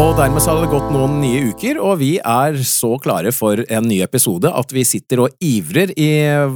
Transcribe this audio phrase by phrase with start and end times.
[0.00, 3.60] Og dermed så har det gått noen nye uker, og vi er så klare for
[3.60, 6.06] en ny episode at vi sitter og ivrer i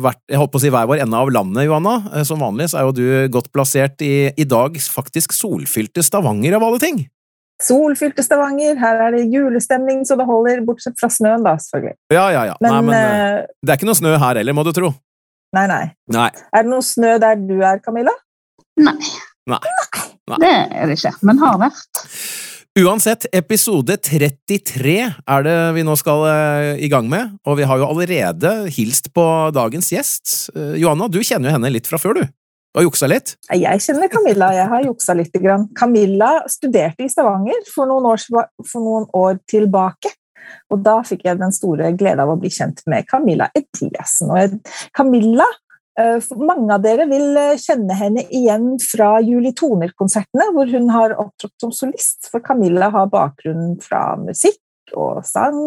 [0.01, 2.23] hvert, jeg holdt på å si hver vår ende av landet, Johanna.
[2.25, 6.64] Som vanlig så er jo du godt plassert i, i dag faktisk solfylte Stavanger, av
[6.70, 7.03] alle ting.
[7.61, 11.98] Solfylte Stavanger, her er det julestemning så det holder, bortsett fra snøen, da, selvfølgelig.
[12.17, 12.56] Ja, ja, ja.
[12.64, 14.95] Men, nei, men eh, eh, det er ikke noe snø her heller, må du tro.
[15.53, 15.84] nei, nei.
[16.17, 16.31] Nei.
[16.48, 18.17] Er det noe snø der du er, Camilla?
[18.81, 18.97] Nei,
[19.53, 19.61] Nei.
[20.33, 20.41] Nei.
[20.41, 22.05] det er det ikke, men har vært.
[22.75, 27.78] Uansett, episode 33 er det vi nå skal eh, i gang med, og vi har
[27.78, 30.33] jo allerede hilst på dagens gjest.
[30.56, 32.25] Eh, Johanna, du kjenner jo henne litt fra før, du.
[32.75, 33.36] Du har juksa litt?
[33.55, 35.39] Jeg kjenner Camilla, jeg har juksa litt.
[35.39, 35.69] Grann.
[35.78, 38.27] Camilla studerte i Stavanger for noen, år,
[38.67, 40.11] for noen år tilbake.
[40.75, 44.34] Og da fikk jeg den store glede av å bli kjent med Camilla Eliassen.
[44.34, 44.58] Og
[44.98, 45.47] Camilla,
[46.41, 51.55] mange av dere vil eh, kjenne henne igjen fra Julie Toner-konsertene, hvor hun har opptrådt
[51.62, 52.27] som solist.
[52.33, 54.61] For Camilla har bakgrunn fra musikk
[54.98, 55.61] og sang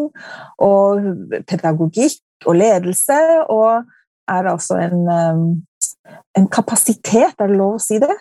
[0.63, 1.07] og
[1.49, 3.17] pedagogikk og ledelse,
[3.49, 3.87] og
[4.27, 8.13] er altså en, eh, en kapasitet, er det lov å si det?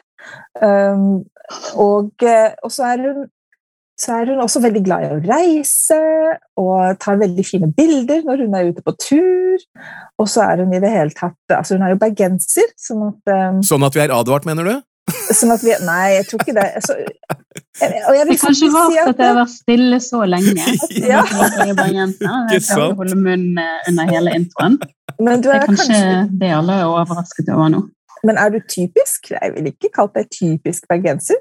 [1.77, 3.27] Og, eh, og så er hun
[3.97, 5.99] så er hun også veldig glad i å reise
[6.61, 9.63] og tar veldig fine bilder når hun er ute på tur.
[10.21, 13.33] Og så er hun i det hele tatt altså Hun er jo bergenser, sånn at,
[13.33, 14.75] um, Sånn at vi er advart, mener du?
[15.33, 16.67] sånn at vi Nei, jeg tror ikke det.
[16.81, 20.23] Altså, og jeg Det vil er kanskje rart si at jeg har vært stille så
[20.29, 20.69] lenge.
[21.13, 21.23] Ja.
[21.31, 22.97] Jeg er Ikke sant?
[23.01, 24.79] holde munn eh, under hele introen.
[25.21, 27.85] Men du Det er er kanskje kanskje det alle er overrasket over nå.
[28.27, 29.31] Men er du typisk?
[29.31, 31.39] Jeg ville ikke kalt deg typisk bergenser.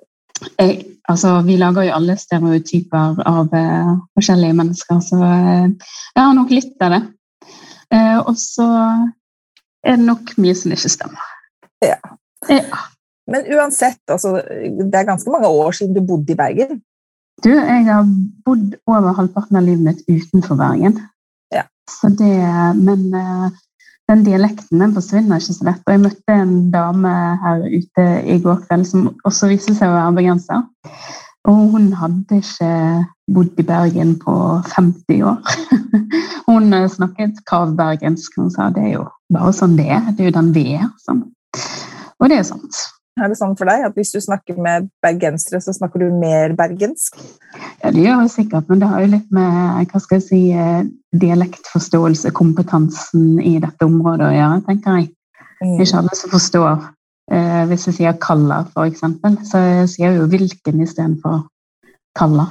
[0.59, 6.33] Jeg, altså, vi lager jo alle stereotyper av uh, forskjellige mennesker, så uh, jeg har
[6.35, 7.03] nok litt av det.
[7.93, 8.67] Uh, og så
[9.85, 11.31] er det nok mye som ikke stemmer.
[11.85, 11.97] Ja.
[12.51, 12.81] Ja.
[13.31, 16.81] Men uansett, altså, det er ganske mange år siden du bodde i Bergen.
[17.43, 18.05] Du, jeg har
[18.45, 20.99] bodd over halvparten av livet mitt utenfor Bergen.
[21.53, 21.65] Ja.
[21.89, 22.35] Så det,
[22.77, 23.07] men
[24.09, 25.83] den dialekten den forsvinner ikke så lett.
[25.85, 29.97] Og jeg møtte en dame her ute i går kveld som også viste seg å
[29.97, 30.65] være bergenser.
[31.45, 32.69] Og hun hadde ikke
[33.33, 34.33] bodd i Bergen på
[34.73, 35.55] 50 år.
[36.49, 38.39] Hun eh, snakket kavbergensk.
[38.41, 40.07] Hun sa det er jo bare sånn det er.
[40.13, 40.87] Det er jo den vi er.
[41.05, 41.21] Sånn.
[42.17, 42.81] Og det er sant.
[43.15, 46.51] Er det sånn for deg at hvis du snakker med bergensere, så snakker du mer
[46.57, 47.15] bergensk?
[47.79, 50.41] Ja, det gjør jeg sikkert, men det har jo litt med hva skal jeg si,
[50.51, 50.83] eh,
[51.15, 55.11] dialektforståelse, kompetansen i dette området å gjøre, tenker jeg.
[55.63, 55.79] Mm.
[55.79, 56.85] ikke alle som forstår.
[57.31, 61.45] Eh, hvis jeg sier kalla, for eksempel, så sier jeg jo hvilken istedenfor
[62.19, 62.49] kalla,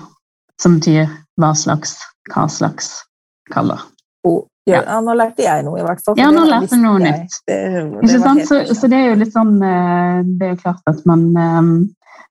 [0.61, 1.99] som betyr hva slags,
[2.33, 3.05] hva slags
[3.53, 3.83] kalla.
[4.25, 6.17] Oh, ja, ja, nå lærte jeg noe, i hvert fall.
[6.17, 7.35] Ja, nå lærte jeg noe nytt.
[7.45, 7.57] Det,
[8.01, 8.47] det?
[8.49, 11.67] Så, så det er jo litt sånn eh, Det er jo klart at man eh,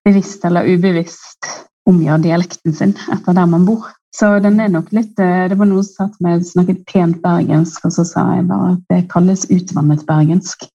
[0.07, 1.51] bevisst eller ubevisst
[1.89, 3.85] omgjør dialekten sin etter der man bor.
[4.13, 7.21] Så den er nok litt eh, Det var noen som sa til meg snakket pent
[7.21, 10.65] bergensk, og så sa jeg bare at det kalles utvannet bergensk.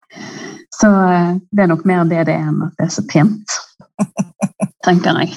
[0.79, 0.93] Så
[1.51, 3.59] det er nok mer det det er enn at det er så pent,
[4.87, 5.35] tenker jeg.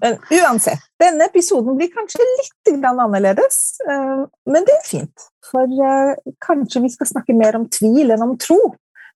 [0.00, 5.26] Men uansett, denne episoden blir kanskje litt grann annerledes, eh, men det er fint.
[5.50, 6.14] For eh,
[6.44, 8.60] kanskje vi skal snakke mer om tvil enn om tro.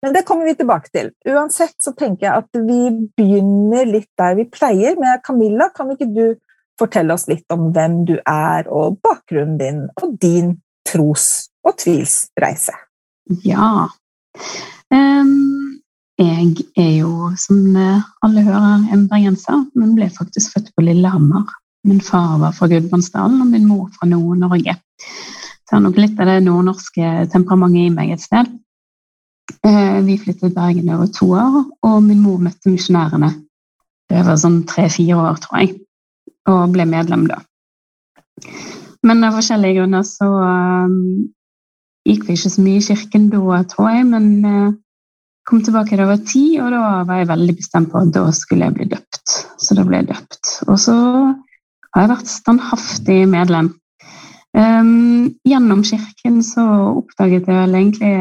[0.01, 1.11] Men det kommer vi tilbake til.
[1.27, 2.79] Uansett så tenker jeg at vi
[3.19, 4.95] begynner litt der vi pleier.
[4.99, 6.23] Med Camilla, kan ikke du
[6.79, 10.53] fortelle oss litt om hvem du er, og bakgrunnen din, og din
[10.87, 12.75] tros- og tvilsreise?
[13.43, 13.89] Ja.
[14.95, 15.58] Em,
[16.19, 21.45] jeg er jo, som eh, alle hører, en bergenser, men ble faktisk født på Lillehammer.
[21.87, 24.75] Min far var fra Gudbrandsdalen, og min mor fra Nord-Norge.
[24.99, 28.49] Så jeg har nok litt av det nordnorske temperamentet i meg et sted.
[29.63, 33.31] Eh, Vi flyttet til Bergen over to år, og min mor møtte misjonærene.
[34.09, 35.77] Det var sånn tre-fire år, tror jeg,
[36.49, 37.39] og ble medlem da.
[39.07, 41.29] Men av forskjellige grunner så um,
[42.07, 44.07] gikk vi ikke så mye i kirken da, tror jeg.
[44.09, 44.25] Men
[45.49, 48.27] kom tilbake da jeg var ti, og da var jeg veldig bestemt på at da
[48.35, 49.35] skulle jeg bli døpt.
[49.57, 50.51] Så da ble jeg døpt.
[50.69, 50.95] Og så
[51.95, 53.73] har jeg vært standhaftig medlem.
[54.57, 56.63] Um, gjennom kirken så
[56.99, 58.13] oppdaget jeg vel egentlig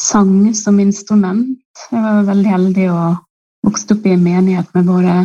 [0.00, 1.58] sang som instrument.
[1.90, 5.16] Jeg var veldig heldig og vokste opp i en menighet med både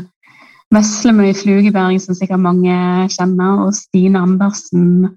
[0.74, 2.75] Veslemøy Flugeberg, som sikkert mange
[3.13, 5.13] kjenner, og Stine Andersen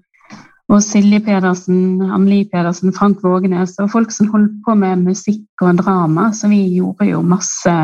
[0.69, 5.79] og Silje Pedersen, Anneli Pedersen, Frank Vågenes og folk som holdt på med musikk og
[5.81, 6.29] drama.
[6.35, 7.75] Så vi gjorde jo masse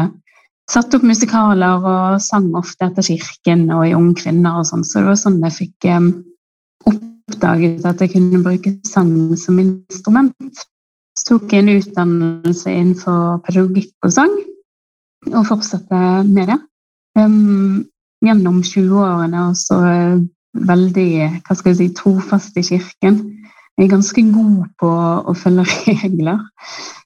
[0.66, 4.82] Satte opp musikaler og sang ofte etter kirken og i Unge kvinner og sånn.
[4.82, 5.86] Så det var sånn jeg fikk
[6.90, 10.64] oppdaget at jeg kunne bruke sang som instrument.
[11.14, 14.34] Så tok jeg en utdannelse innenfor pedagogikk og sang,
[15.30, 16.58] og fortsatte med det.
[17.16, 17.86] Um,
[18.26, 19.78] gjennom 20-årene og så
[20.56, 21.10] veldig
[21.46, 23.20] hva skal jeg si, trofast i kirken.
[23.76, 24.90] Jeg er ganske god på
[25.28, 25.66] å følge
[26.04, 26.42] regler.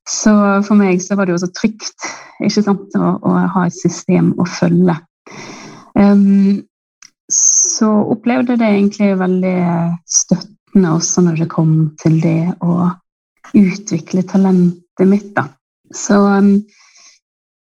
[0.10, 0.34] Så
[0.66, 2.10] for meg så var det jo så trygt
[2.46, 4.96] ikke sant, å, å ha et system å følge.
[5.98, 6.64] Um,
[7.30, 9.58] så opplevde det egentlig veldig
[10.10, 12.90] støttende også når det kom til det å
[13.58, 15.30] utvikle talentet mitt.
[15.36, 15.50] da.
[15.94, 16.56] Så um,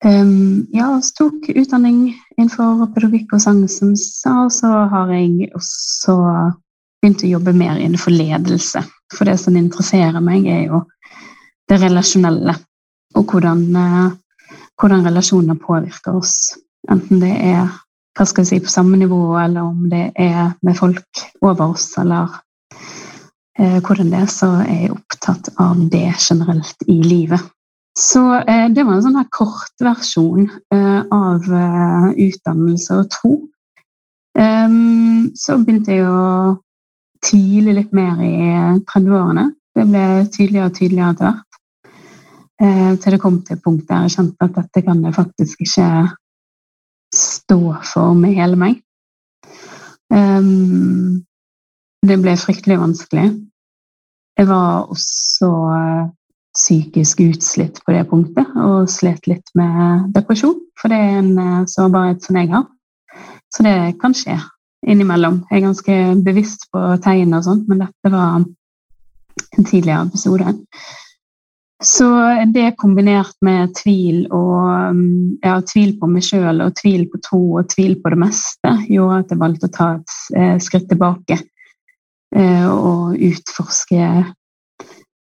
[0.04, 5.48] Um, ja, jeg tok utdanning innenfor pedagogikk og sang, som sa, og så har jeg
[5.56, 6.16] også
[7.00, 8.82] begynt å jobbe mer innenfor ledelse.
[9.14, 10.82] For det som interesserer meg, er jo
[11.70, 12.58] det relasjonelle,
[13.16, 16.36] og hvordan, uh, hvordan relasjoner påvirker oss.
[16.92, 17.64] Enten det er
[18.16, 21.88] hva skal jeg si, på samme nivå, eller om det er med folk over oss,
[22.00, 22.36] eller
[23.56, 27.52] uh, hvordan det er, så er jeg opptatt av det generelt i livet.
[27.96, 33.34] Så eh, det var en sånn her kortversjon eh, av eh, utdannelse og tro.
[34.36, 36.58] Um, så begynte jeg å
[37.24, 38.34] tvile litt mer i
[38.84, 39.46] 30-årene.
[39.76, 41.60] Det ble tydeligere og tydeligere etter hvert.
[42.56, 45.64] Eh, til det kom til et punkt der jeg kjente at dette kan jeg faktisk
[45.64, 45.88] ikke
[47.16, 48.78] stå for med hele meg.
[50.12, 51.24] Um,
[52.06, 53.26] det ble fryktelig vanskelig.
[54.36, 56.04] Jeg var også eh,
[56.56, 60.58] psykisk utslitt på det punktet og slet litt med depresjon.
[60.80, 62.66] For det er en eh, sårbarhet som jeg har.
[63.52, 64.36] Så det kan skje
[64.86, 65.42] innimellom.
[65.50, 70.54] Jeg er ganske bevisst på tegn og sånt, men dette var en tidligere episode.
[71.84, 72.06] Så
[72.54, 77.40] det kombinert med tvil og mm, ja, tvil på meg sjøl og tvil på tro
[77.60, 81.36] og tvil på det meste, gjorde at jeg valgte å ta et eh, skritt tilbake
[81.36, 84.08] eh, og utforske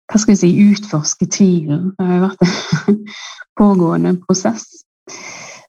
[0.08, 1.90] hva skal jeg si, utforske tvilen.
[1.99, 3.00] Det har vært en
[3.60, 4.66] pågående prosess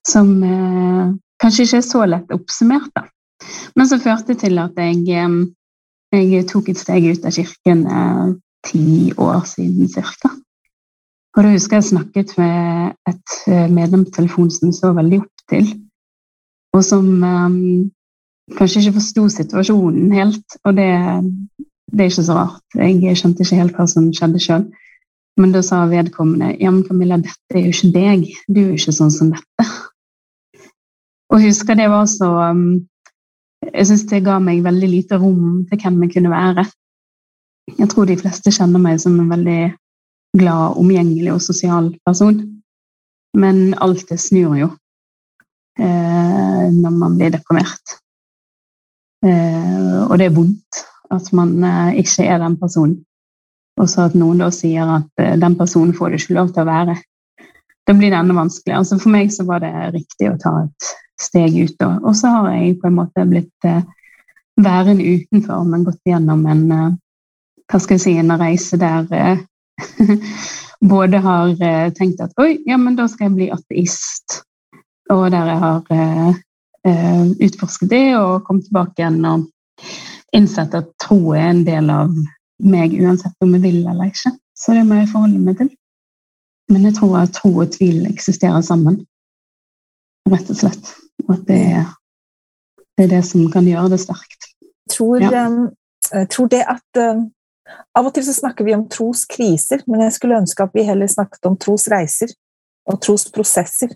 [0.08, 1.08] som eh,
[1.42, 3.06] kanskje ikke er så lett oppsummert, da.
[3.76, 8.30] Men som førte til at jeg, eh, jeg tok et steg ut av kirken eh,
[8.68, 10.32] ti år siden ca.
[11.38, 15.46] Og da husker jeg snakket med et eh, medlem på telefonen som så veldig opp
[15.52, 15.70] til,
[16.76, 17.60] og som eh,
[18.58, 20.60] kanskje ikke forsto situasjonen helt.
[20.66, 20.90] Og det,
[21.92, 22.78] det er ikke så rart.
[22.78, 24.66] Jeg skjønte ikke helt hva som skjedde sjøl.
[25.40, 28.26] Men da sa vedkommende ja, men Camilla, dette er jo ikke deg.
[28.48, 29.68] Du er jo ikke sånn som dette.
[31.30, 32.64] Og husker det var så um,
[33.64, 36.66] Jeg syns det ga meg veldig lite rom til hvem jeg kunne være.
[37.78, 39.62] Jeg tror de fleste kjenner meg som en veldig
[40.40, 42.40] glad, omgjengelig og sosial person.
[43.38, 44.70] Men alt det snur jo
[45.78, 48.00] eh, når man blir deprimert.
[49.22, 50.82] Eh, og det er vondt
[51.14, 53.04] at man eh, ikke er den personen.
[53.80, 56.64] Og så at noen da sier at eh, den personen får du ikke lov til
[56.64, 56.98] å være.
[57.88, 58.84] Da blir det enda vanskeligere.
[58.84, 60.90] Altså for meg så var det riktig å ta et
[61.20, 61.86] steg ut.
[62.04, 63.82] Og så har jeg på en måte blitt eh,
[64.60, 66.66] værende utenfor, men gått gjennom en
[67.70, 69.06] hva skal jeg si, en reise der
[70.94, 71.52] både har
[71.96, 74.40] tenkt at oi, ja, men da skal jeg bli ateist.
[75.14, 76.40] Og der jeg har
[77.46, 79.46] utforsket det og kommet tilbake igjen og
[80.36, 82.14] innsett at tro er en del av
[82.60, 84.34] meg uansett om jeg vil eller ikke.
[84.58, 85.70] Så det må jeg forholde meg til.
[86.70, 89.00] Men jeg tror at tro og tvil eksisterer sammen,
[90.30, 90.92] rett og slett.
[91.26, 91.88] Og at det er
[93.00, 94.50] det, er det som kan gjøre det sterkt.
[94.60, 95.46] Jeg tror, ja.
[95.48, 95.70] um,
[96.12, 97.30] jeg tror det at um,
[97.94, 101.10] Av og til så snakker vi om troskriser, men jeg skulle ønske at vi heller
[101.12, 102.32] snakket om trosreiser
[102.90, 103.92] og trosprosesser.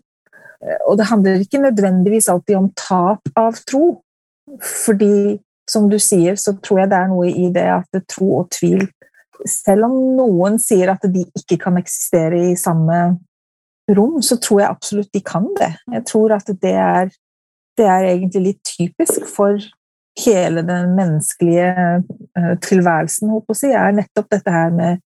[0.86, 4.04] Og det handler ikke nødvendigvis alltid om tap av tro,
[4.62, 8.52] fordi som du sier, så tror jeg det er noe i det at tro og
[8.54, 8.86] tvil
[9.50, 13.00] Selv om noen sier at de ikke kan eksistere i samme
[13.92, 15.74] rom, så tror jeg absolutt de kan det.
[15.92, 17.10] Jeg tror at det er,
[17.76, 19.58] det er egentlig litt typisk for
[20.20, 21.74] hele den menneskelige
[22.38, 25.02] eh, tilværelsen, holdt på å si, er nettopp dette her med,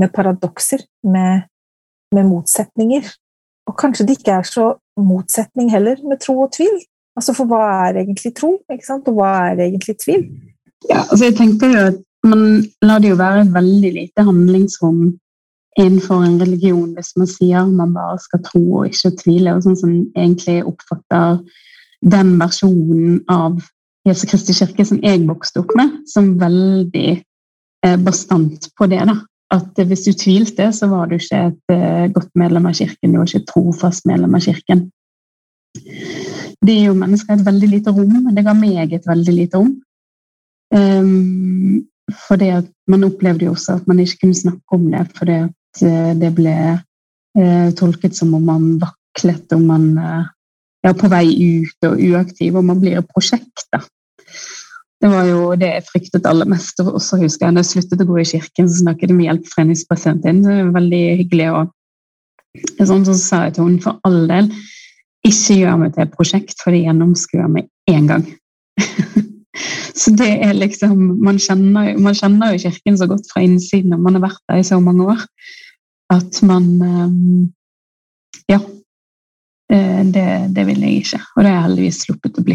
[0.00, 1.46] med paradokser, med,
[2.14, 3.08] med, motsetninger.
[3.70, 6.80] Og kanskje det ikke er så motsetning heller med tro og tvil.
[7.18, 10.28] Altså, For hva er egentlig tro, og hva er egentlig tvil?
[10.86, 15.02] Ja, altså jeg tenker jo at Man lar det jo være veldig lite handlingsrom
[15.78, 19.78] innenfor en religion hvis man sier man bare skal tro og ikke tvile, og sånn
[19.78, 21.38] som egentlig oppfatter
[22.02, 23.60] den versjonen av
[24.08, 27.10] Jesu Kristi kirke som jeg vokste opp med, som veldig
[27.86, 29.04] eh, bastant på det.
[29.06, 29.20] da.
[29.54, 33.20] At hvis du tvilte, så var du ikke et eh, godt medlem av kirken, du
[33.20, 34.88] var ikke et trofast medlem av kirken.
[36.64, 39.60] Det er jo mennesker et veldig lite rom, men det ga meg et veldig lite
[39.60, 39.76] rom.
[40.74, 41.84] Um,
[42.26, 45.82] fordi at man opplevde jo også at man ikke kunne snakke om det, fordi at
[45.84, 50.24] eh, det ble uh, tolket som om man vaklet, om man uh,
[50.88, 53.66] er på vei ut og uaktiv, og man blir et prosjekt.
[53.72, 53.82] da.
[54.98, 56.80] Det var jo det jeg fryktet aller mest.
[56.82, 59.28] Og så husker jeg når jeg sluttet å gå i kirken, så snakket jeg med
[59.28, 60.40] hjelpeforeningspresidenten.
[60.42, 61.50] Det var veldig hyggelig.
[61.60, 64.50] Og sånn, så sa jeg til henne for all del
[65.26, 68.24] ikke gjør meg til et prosjekt, for det gjennomskuer meg én gang.
[70.00, 74.04] så det er liksom man kjenner, man kjenner, jo Kirken så godt fra innsiden, og
[74.04, 75.24] man har vært der i så mange år,
[76.14, 77.46] at man ehm,
[78.48, 78.62] Ja.
[79.68, 81.18] Eh, det, det vil jeg ikke.
[81.36, 82.54] Og det har jeg heldigvis sluppet å bli.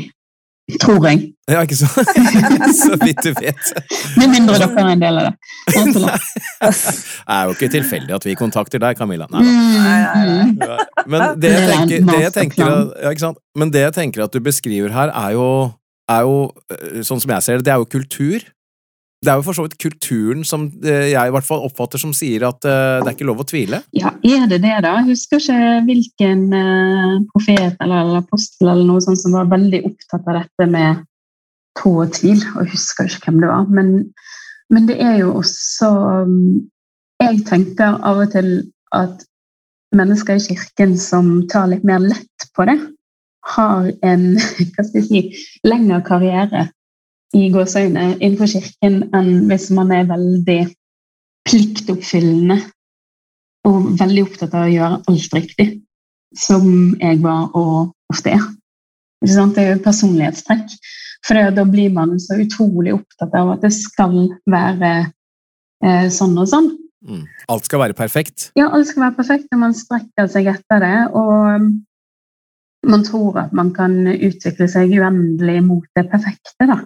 [0.82, 1.34] Tror jeg.
[1.50, 1.88] Ja, ikke så,
[2.84, 3.72] så vidt du vet.
[4.15, 5.34] Med mindre dere er en del av det.
[6.63, 9.27] Det er jo ikke tilfeldig at vi kontakter deg, Camilla.
[9.32, 11.08] Nei, nei, mm.
[11.12, 12.72] Men det jeg tenker, det jeg tenker
[13.03, 15.48] ja, Men det jeg tenker at du beskriver her, er jo,
[16.12, 16.38] er jo,
[16.72, 18.48] eh, sånn som jeg ser det, det er jo kultur.
[19.24, 22.12] Det er jo for så vidt kulturen som eh, jeg i hvert fall oppfatter som
[22.15, 23.80] sier at uh, det er ikke lov å tvile.
[23.96, 24.98] Ja, er det det, da?
[25.00, 30.27] Jeg husker ikke hvilken uh, profet eller, apostel eller noe sånt som var veldig opptatt
[30.27, 31.06] av dette med
[31.80, 33.72] tå og tvil, og jeg husker ikke hvem det var.
[33.80, 33.94] Men,
[34.75, 35.92] men det er jo også
[36.27, 36.38] um,
[37.24, 38.50] Jeg tenker av og til
[38.92, 39.24] at
[39.96, 42.75] mennesker i kirken som tar litt mer lett på det,
[43.56, 44.30] har en
[44.75, 46.68] hva skal jeg si, lengre karriere
[47.33, 50.59] i gåseøyne innenfor kirken enn hvis man er veldig
[51.49, 52.59] pliktoppfyllende
[53.67, 55.67] og veldig opptatt av å gjøre alt riktig,
[56.35, 56.65] som
[56.99, 58.45] jeg var og ofte er.
[59.23, 60.73] Det er jo personlighetstrekk.
[61.23, 64.91] For da blir man så utrolig opptatt av at det skal være
[65.85, 66.67] eh, sånn og sånn.
[67.03, 67.23] Mm.
[67.51, 68.49] Alt skal være perfekt?
[68.59, 70.97] Ja, alt skal være perfekt, og man strekker seg etter det.
[71.15, 76.67] Og man tror at man kan utvikle seg uendelig mot det perfekte.
[76.67, 76.81] da.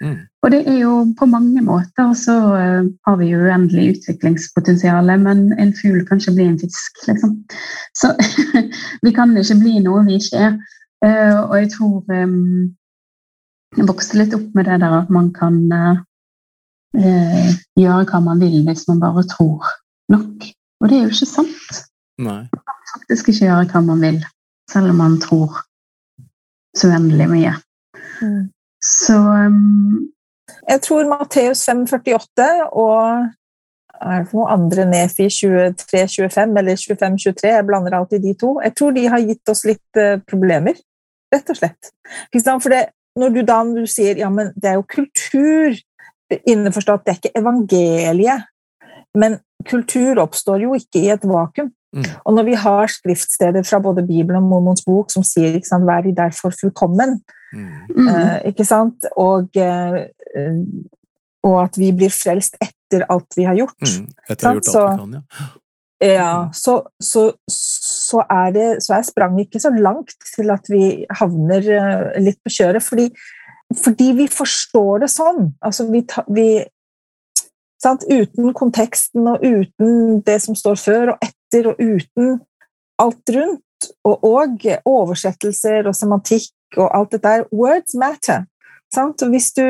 [0.00, 0.20] Mm.
[0.42, 5.72] Og det er jo på mange måter så uh, har vi uendelig utviklingspotensial, men en
[5.76, 7.34] fugl kan ikke bli en fisk, liksom.
[8.00, 8.14] Så
[9.04, 10.56] vi kan ikke bli noe vi ikke er.
[11.04, 12.70] Uh, og jeg tror um,
[13.76, 16.00] jeg vokste litt opp med det der at man kan uh,
[17.78, 19.68] gjøre hva man vil hvis man bare tror
[20.12, 20.48] nok.
[20.80, 21.82] Og det er jo ikke sant.
[22.20, 22.42] Nei.
[22.48, 24.22] Man kan faktisk ikke gjøre hva man vil,
[24.72, 25.60] selv om man tror
[26.76, 27.52] så uendelig mye.
[28.20, 28.48] Mm.
[29.00, 30.08] Så um,
[30.68, 33.28] Jeg tror Matteus 5,48 og
[34.00, 38.54] er det noen andre Nefi 23-25 eller 25-23, jeg blander alltid de to.
[38.64, 40.78] Jeg tror de har gitt oss litt uh, problemer,
[41.34, 41.90] rett og slett.
[42.32, 42.86] For det,
[43.20, 45.76] når du da når du sier ja, men det er jo kultur,
[46.30, 48.48] innforstått, det er ikke evangeliet,
[49.18, 49.36] men
[49.68, 51.68] kultur oppstår jo ikke i et vakuum.
[51.90, 52.06] Mm.
[52.24, 55.84] Og når vi har skriftsteder fra både Bibelen og Mormons bok som sier ikke sant,
[55.84, 57.18] 'vær de derfor fullkommen',
[57.52, 58.08] mm.
[58.08, 59.08] Eh, ikke sant?
[59.20, 59.98] Og, eh,
[61.46, 63.80] og, at vi blir frelst etter alt vi har gjort.
[63.82, 64.06] Mm.
[64.28, 65.50] Etter å ha gjort alt vi kan, ja.
[66.00, 71.04] Ja, så, så, så, er det, så er spranget ikke så langt til at vi
[71.18, 73.10] havner uh, litt på kjøret, fordi,
[73.76, 75.50] fordi vi forstår det sånn.
[75.60, 76.62] Altså, vi, ta, vi
[77.84, 78.06] sant?
[78.08, 82.38] Uten konteksten og uten det som står før og etter og uten
[83.00, 86.48] alt rundt, og, og oversettelser og semantikk
[86.78, 87.46] og alt dette der.
[87.54, 88.44] Words matter.
[88.94, 89.22] Sant?
[89.22, 89.64] Og hvis du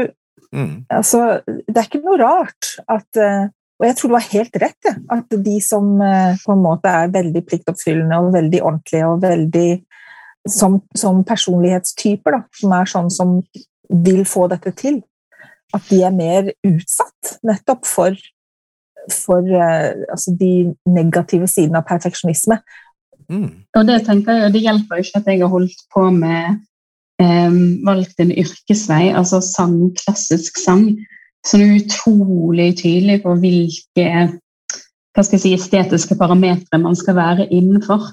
[0.52, 0.86] mm.
[0.90, 4.88] Altså, det er ikke noe rart at eh, Og jeg tror du har helt rett,
[4.88, 9.22] ja, at de som eh, på en måte er veldig pliktoppfyllende og veldig ordentlige og
[9.22, 9.70] veldig
[10.48, 13.32] som, som personlighetstyper, da, som er sånn som
[14.04, 15.00] vil få dette til,
[15.72, 18.20] at de er mer utsatt nettopp for
[19.08, 22.58] for uh, altså de negative sidene av perfeksjonisme.
[23.30, 23.50] Mm.
[23.78, 26.60] Og det tenker jeg, det hjelper jo ikke at jeg har holdt på med
[27.20, 30.86] valgt en yrkesvei, altså sang, klassisk sang,
[31.46, 34.06] som er utrolig tydelig på hvilke
[35.26, 38.10] si, estetiske parametere man skal være innenfor.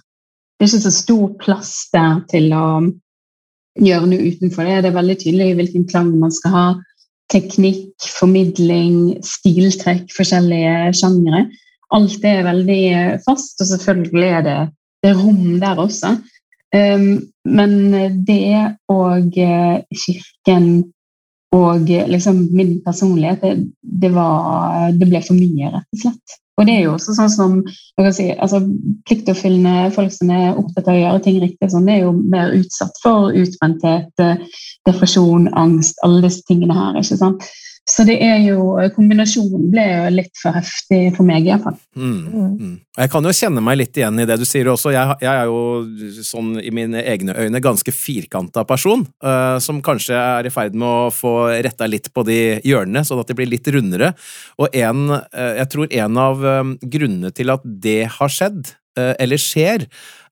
[0.57, 2.67] Det er ikke så stor plass der til å
[3.77, 4.81] gjøre noe utenfor det.
[4.83, 6.67] Det er veldig tydelig hvilken klang man skal ha.
[7.31, 11.45] Teknikk, formidling, stiltrekk, forskjellige sjangere.
[11.95, 12.81] Alt det er veldig
[13.23, 14.57] fast, og selvfølgelig er det,
[15.03, 16.15] det er rom der også.
[16.75, 17.73] Um, men
[18.27, 20.67] det og kirken
[21.55, 26.35] og liksom min personlighet, det, det, var, det ble for mye, rett og slett.
[26.57, 27.53] Og det er jo også sånn som
[28.17, 28.63] si, altså,
[29.05, 32.55] pliktoppfyllende folk som er opptatt av å gjøre ting riktig, sånn, det er jo mer
[32.57, 36.97] utsatt for utbrenthet, eh, depresjon, angst, alle disse tingene her.
[36.97, 37.45] ikke sant?
[37.87, 41.77] Så det er jo, kombinasjonen ble jo litt for heftig for meg, iallfall.
[41.95, 42.73] Mm, mm.
[42.99, 44.91] Jeg kan jo kjenne meg litt igjen i det du sier også.
[44.91, 50.19] Jeg, jeg er jo sånn i mine egne øyne ganske firkanta person, uh, som kanskje
[50.19, 53.51] er i ferd med å få retta litt på de hjørnene, sånn at de blir
[53.53, 54.11] litt rundere.
[54.59, 59.13] Og en, uh, jeg tror en av um, grunnene til at det har skjedd, uh,
[59.15, 59.87] eller skjer,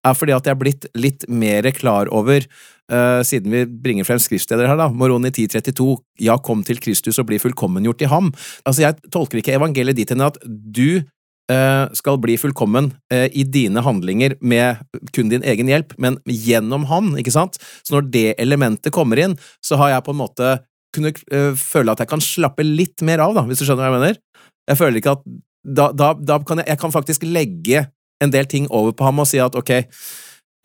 [0.06, 2.46] er fordi at jeg er blitt litt mer klar over
[2.86, 7.26] Uh, siden vi bringer frem skriftsteder her, da, Moroni 1032, ja, kom til Kristus og
[7.32, 8.28] bli fullkommengjort i ham.
[8.62, 13.42] Altså, Jeg tolker ikke evangeliet dit hen at du uh, skal bli fullkommen uh, i
[13.42, 14.86] dine handlinger med
[15.18, 17.58] kun din egen hjelp, men gjennom han, ikke sant?
[17.82, 19.34] Så når det elementet kommer inn,
[19.66, 20.54] så har jeg på en måte
[20.94, 21.18] kunnet
[21.60, 24.22] føle at jeg kan slappe litt mer av, da, hvis du skjønner hva jeg mener?
[24.70, 25.26] Jeg føler ikke at
[25.66, 27.88] da, da, da kan jeg, jeg kan faktisk legge
[28.26, 29.72] en del ting over på ham og si at ok,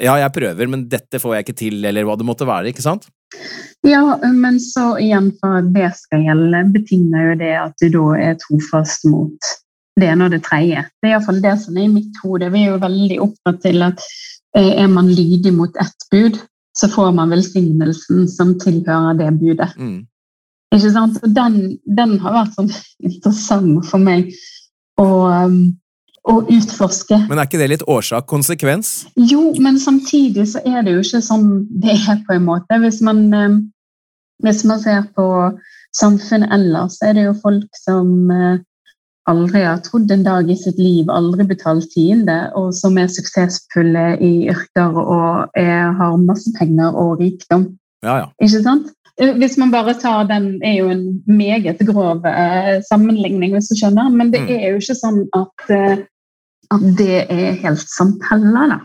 [0.00, 2.84] ja, jeg prøver, men dette får jeg ikke til, eller hva det måtte være, ikke
[2.84, 3.08] sant?
[3.86, 8.06] Ja, men så igjen, for at det skal gjelde, betinger jo det at du da
[8.18, 9.50] er trofast mot
[10.00, 10.84] det ene og det tredje.
[11.00, 12.48] Det er iallfall det som er i mitt hode.
[12.52, 14.04] Vi er jo veldig opptatt til at
[14.56, 16.38] eh, er man lydig mot ett bud,
[16.76, 19.74] så får man velsignelsen som tilhører det budet.
[19.76, 20.06] Mm.
[20.74, 21.18] Ikke sant?
[21.26, 22.70] Den, den, har vært sånn
[23.08, 24.30] interessant for meg.
[25.00, 25.60] Og um,
[26.30, 27.18] å utforske.
[27.28, 28.92] Men er ikke det litt årsak-konsekvens?
[29.30, 31.50] Jo, men samtidig så er det jo ikke sånn
[31.82, 32.80] det er, på en måte.
[32.84, 33.58] Hvis man, eh,
[34.46, 35.26] hvis man ser på
[35.96, 38.60] samfunnet ellers, så er det jo folk som eh,
[39.30, 44.06] aldri har trodd en dag i sitt liv, aldri betalt tiende, og som er suksessfulle
[44.22, 47.68] i yrker og er, har masse penger og rikdom.
[48.06, 48.26] Ja, ja.
[48.40, 48.94] Ikke sant?
[49.20, 53.76] Eh, hvis man bare tar den, er jo en meget grov eh, sammenligning, hvis du
[53.76, 54.08] skjønner.
[54.08, 54.54] Men det mm.
[54.56, 55.98] er jo ikke sånn at, eh,
[56.74, 58.80] at det er helt som heller, da.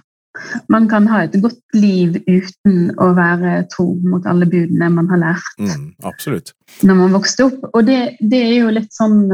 [0.67, 5.21] Man kan ha et godt liv uten å være tro mot alle budene man har
[5.21, 5.51] lært.
[5.61, 6.51] Mm, absolutt.
[6.83, 7.61] Når man vokste opp.
[7.71, 9.29] Og det, det er jo litt sånn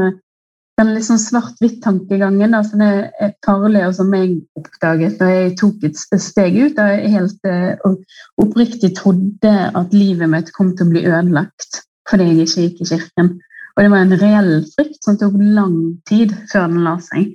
[0.80, 5.98] den litt sånn svart-hvitt-tankegangen som er farlig, og som jeg oppdaget da jeg tok et
[6.00, 7.92] steg ut da jeg helt uh,
[8.40, 12.88] oppriktig trodde at livet mitt kom til å bli ødelagt fordi jeg ikke gikk i
[12.88, 13.28] kirken.
[13.76, 15.76] Og det var en reell frykt som tok lang
[16.08, 17.30] tid før den la seg.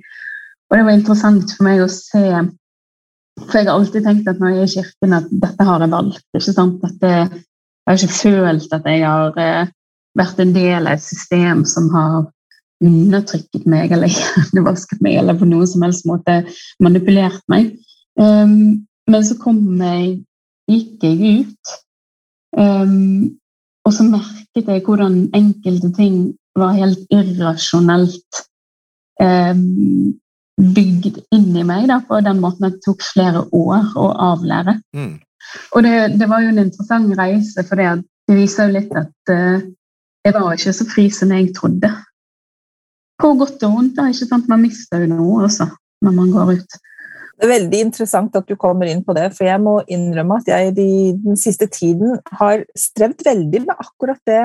[0.68, 2.24] Og det var interessant for meg å se
[3.38, 5.92] For jeg har alltid tenkt at når jeg er i kirken, at dette har jeg
[5.92, 6.24] valgt.
[6.34, 6.80] ikke sant?
[6.82, 9.70] Dette, jeg har ikke følt at jeg har uh,
[10.18, 12.26] vært en del av et system som har
[12.84, 16.40] undertrykket meg eller hjernevasket meg eller på noen som helst måte
[16.82, 17.72] manipulert meg.
[18.18, 20.18] Um, men så kom jeg,
[20.68, 21.76] gikk jeg ut,
[22.58, 23.30] um,
[23.86, 26.16] og så merket jeg hvordan enkelte ting
[26.58, 28.42] var helt irrasjonelt
[29.22, 30.18] um,
[30.58, 34.78] bygd inni meg da, på den måten at det tok flere år å avlære.
[34.96, 35.16] Mm.
[35.76, 37.92] Og det, det, var jo en interessant reise, for det,
[38.28, 39.62] viser jo litt at uh,
[40.26, 41.92] jeg var ikke så fri som jeg trodde.
[43.18, 43.96] På godt og vondt.
[43.96, 44.50] Da, ikke sant?
[44.50, 45.70] Man mister jo noe også
[46.04, 46.76] når man går ut.
[47.38, 50.48] Det er veldig interessant at du kommer inn på det, for jeg må innrømme at
[50.50, 50.88] jeg de,
[51.22, 54.42] den siste tiden har strevd veldig med akkurat det,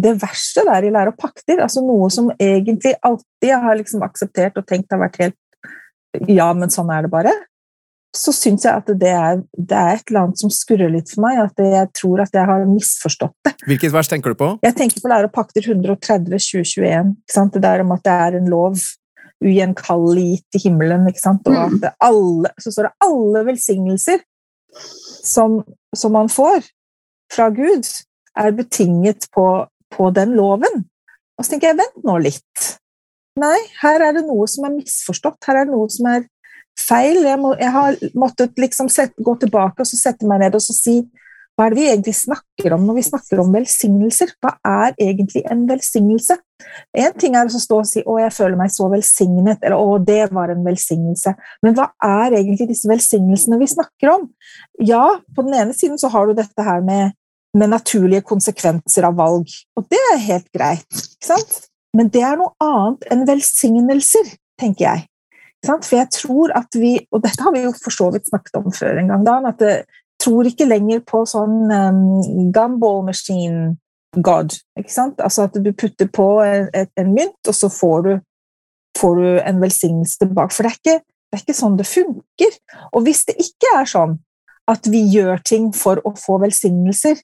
[0.00, 1.62] det verste der i lære og pakter.
[1.62, 5.40] Altså noe som egentlig alltid jeg har liksom akseptert og tenkt har vært helt
[6.30, 7.32] Ja, men sånn er det bare
[8.14, 11.24] så syns jeg at det er, det er, et eller annet som skurrer litt for
[11.24, 11.40] meg.
[11.42, 13.54] At jeg tror at jeg har misforstått det.
[13.66, 14.50] Hvilket vers tenker du på?
[14.62, 17.10] Jeg tenker på Lære og pakter 130 2021.
[17.26, 18.78] Det der om at det er en lov
[19.44, 21.08] ugjenkallelig gitt i himmelen.
[21.10, 21.78] Og mm.
[21.82, 24.22] at alle, så står det alle velsignelser
[25.24, 25.62] som,
[25.96, 26.66] som, man får
[27.32, 27.86] fra Gud,
[28.38, 29.44] er betinget på,
[29.92, 30.84] på den loven.
[31.38, 32.70] Og så tenker jeg, vent nå litt.
[33.40, 35.40] Nei, her er det noe som er misforstått.
[35.46, 36.24] Her er det noe som er
[36.78, 37.20] feil.
[37.24, 40.62] Jeg, må, jeg har måttet liksom sette, gå tilbake og så sette meg ned og
[40.62, 41.00] så si
[41.54, 44.32] hva er det vi egentlig snakker om når vi snakker om velsignelser?
[44.42, 46.36] Hva er egentlig en velsignelse?
[46.98, 50.04] Én ting er å stå og si 'Å, jeg føler meg så velsignet', eller 'Å,
[50.04, 51.34] det var en velsignelse'.
[51.62, 54.30] Men hva er egentlig disse velsignelsene vi snakker om?
[54.82, 57.14] Ja, på den ene siden så har du dette her med,
[57.54, 61.02] med naturlige konsekvenser av valg, og det er helt greit.
[61.94, 65.04] Men det er noe annet enn velsignelser, tenker jeg.
[65.64, 68.66] For jeg tror at vi Og dette har vi jo for så vidt snakket om
[68.74, 69.84] før en gang, da, at jeg
[70.20, 73.76] tror ikke lenger på sånn um, gumball machine
[74.16, 74.54] god.
[74.76, 78.12] Altså at du putter på en, en mynt, og så får du,
[78.98, 80.54] får du en velsignelse tilbake.
[80.54, 82.58] For det er, ikke, det er ikke sånn det funker.
[82.92, 84.18] Og hvis det ikke er sånn
[84.70, 87.18] at vi gjør ting for å få velsignelser,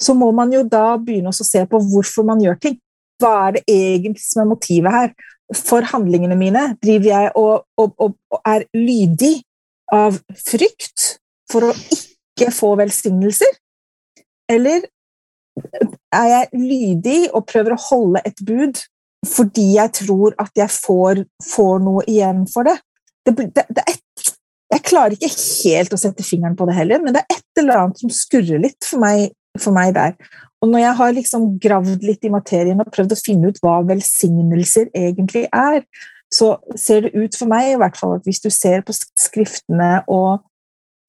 [0.00, 2.78] så må man jo da begynne å se på hvorfor man gjør ting.
[3.20, 5.12] Hva er det egentlig som er motivet her?
[5.56, 9.34] For handlingene mine driver jeg og, og, og, og er lydig
[9.92, 11.16] av frykt
[11.50, 13.58] for å ikke få velsignelser?
[14.50, 14.86] Eller
[16.14, 18.80] er jeg lydig og prøver å holde et bud
[19.28, 22.78] fordi jeg tror at jeg får, får noe igjen for det?
[23.28, 24.30] det, det, det et,
[24.70, 25.30] jeg klarer ikke
[25.66, 28.62] helt å sette fingeren på det heller, men det er et eller annet som skurrer
[28.62, 30.14] litt for meg, for meg der.
[30.60, 33.80] Og når jeg har liksom gravd litt i materien og prøvd å finne ut hva
[33.88, 35.82] velsignelser egentlig er,
[36.30, 40.04] så ser det ut for meg i hvert fall at hvis du ser på skriftene
[40.06, 40.44] og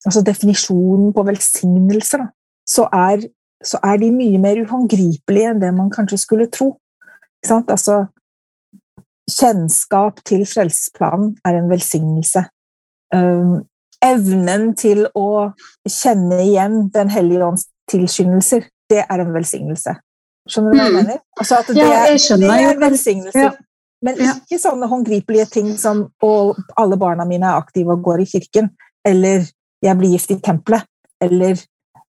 [0.06, 2.24] altså definisjonen på velsignelser,
[2.68, 3.28] så er,
[3.62, 6.72] så er, de mye mer uhåndgripelige enn det man kanskje skulle tro.
[7.50, 8.06] Altså,
[9.30, 12.46] kjennskap til frelsesplanen er en velsignelse.
[13.14, 13.60] Um,
[14.02, 15.52] evnen til å
[15.84, 19.94] kjenne igjen Den hellige ånds tilskyndelser, det er en velsignelse.
[20.50, 20.98] Skjønner du hva jeg mm.
[21.00, 21.20] mener?
[21.38, 22.48] Altså det, ja, skjønner.
[22.48, 23.44] det er en velsignelse.
[23.46, 23.52] Ja.
[24.02, 28.30] Men ikke sånne håndgripelige ting som og alle barna mine er aktive og går i
[28.32, 28.72] kirken,
[29.06, 29.46] eller
[29.82, 30.86] jeg blir gift i tempelet,
[31.22, 31.60] eller,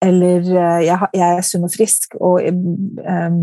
[0.04, 3.42] eller eh, jeg, jeg, er sunn og frisk og, um,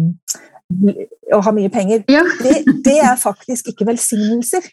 [1.32, 2.02] og har mye penger.
[2.10, 2.24] Ja.
[2.42, 4.66] det, det, er faktisk ikke velsignelser.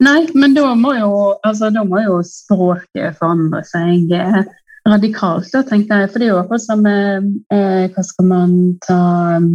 [0.00, 1.12] Nei, men da må jo,
[1.44, 4.40] altså, da må jo språket forandre seg eh,
[4.90, 6.10] radikalt, da, tenkte jeg.
[6.10, 8.54] For det er jo akkurat som eh, Hva skal man
[8.86, 9.00] ta
[9.38, 9.52] um,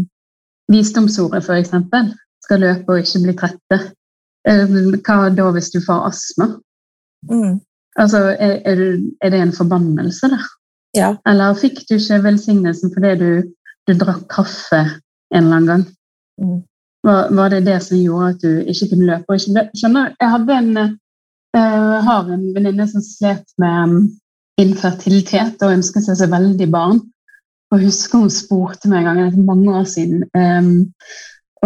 [0.72, 2.10] Visdomsordet, eksempel.
[2.46, 3.80] Skal løpe og ikke bli trette.
[4.48, 6.50] Eh, hva da hvis du får astma?
[7.30, 7.60] Mm.
[8.02, 8.82] Altså, er, er,
[9.22, 10.42] er, det en forbannelse, da?
[10.96, 11.10] Ja.
[11.28, 13.30] Eller fikk du ikke velsignelsen fordi du,
[13.88, 15.86] du drakk kaffe en eller annen gang?
[16.42, 16.60] Mm.
[17.06, 19.26] Var, var, det det som gjorde at du ikke kunne løpe?
[19.30, 20.78] Og ikke Skjønner, jeg hadde en,
[21.58, 23.98] uh, har en venninne som slet med um,
[24.62, 27.02] infertilitet og ønsket seg så veldig barn.
[27.72, 30.74] Og jeg husker hun spurte meg en gang etter mange år siden um,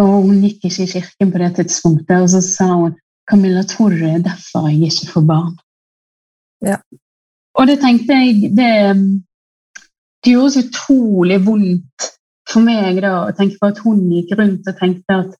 [0.00, 2.94] og Hun gikk ikke i kirken på det tidspunktet, og så sa hun
[3.28, 5.52] Camilla, tror du det er derfor jeg ikke får barn?
[6.64, 6.78] Ja.
[7.58, 8.70] Og det tenkte jeg Det,
[10.24, 12.08] det gjorde så utrolig vondt
[12.50, 15.36] for meg da, å tenke på at hun gikk rundt og tenkte at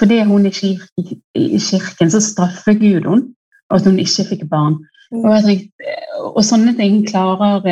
[0.00, 0.56] fordi hun er
[1.38, 3.34] i kirken, så straffer Gud henne,
[3.70, 4.80] og at hun ikke fikk barn.
[5.14, 5.98] Og, tenkte,
[6.32, 7.62] og sånne ting klarer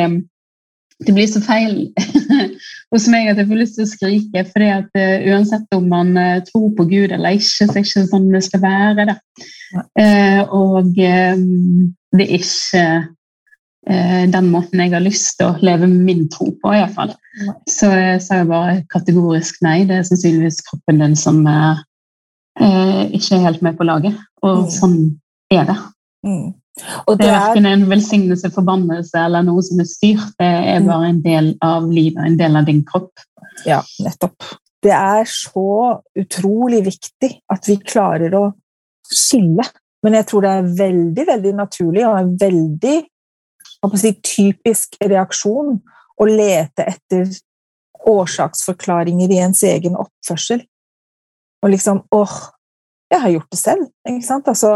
[1.03, 1.89] Det blir så feil
[2.93, 4.45] hos meg at jeg får lyst til å skrike.
[4.51, 7.83] fordi at uh, Uansett om man uh, tror på Gud eller ikke, så er det
[7.83, 9.07] ikke sånn det skal være.
[9.09, 9.17] Da.
[10.53, 12.85] Og det er ikke
[13.89, 17.13] eh, den måten jeg har lyst til å leve min tro på, iallfall.
[17.69, 19.81] Så jeg sa jeg bare kategorisk nei.
[19.89, 21.83] Det er sannsynligvis kroppen din som er,
[22.59, 24.19] eh, ikke er helt med på laget.
[24.45, 24.69] Og mm.
[24.77, 24.99] sånn
[25.53, 25.79] er det.
[26.27, 26.51] Mm.
[26.79, 30.33] Det, det er verken en velsignelse, forbannelse eller noe som er styrt.
[30.41, 30.89] Det er mm.
[30.89, 33.13] bare en del av livet, en del av din kropp.
[33.67, 34.49] Ja, nettopp.
[34.83, 35.69] Det er så
[36.19, 38.47] utrolig viktig at vi klarer å
[39.07, 39.67] skille
[40.03, 42.97] men jeg tror det er veldig veldig naturlig og en veldig
[43.99, 45.77] si, typisk reaksjon
[46.19, 47.31] å lete etter
[48.11, 50.65] årsaksforklaringer i ens egen oppførsel.
[51.63, 52.35] Og liksom åh,
[53.13, 53.85] jeg har gjort det selv.
[54.09, 54.49] ikke sant?
[54.51, 54.73] Altså,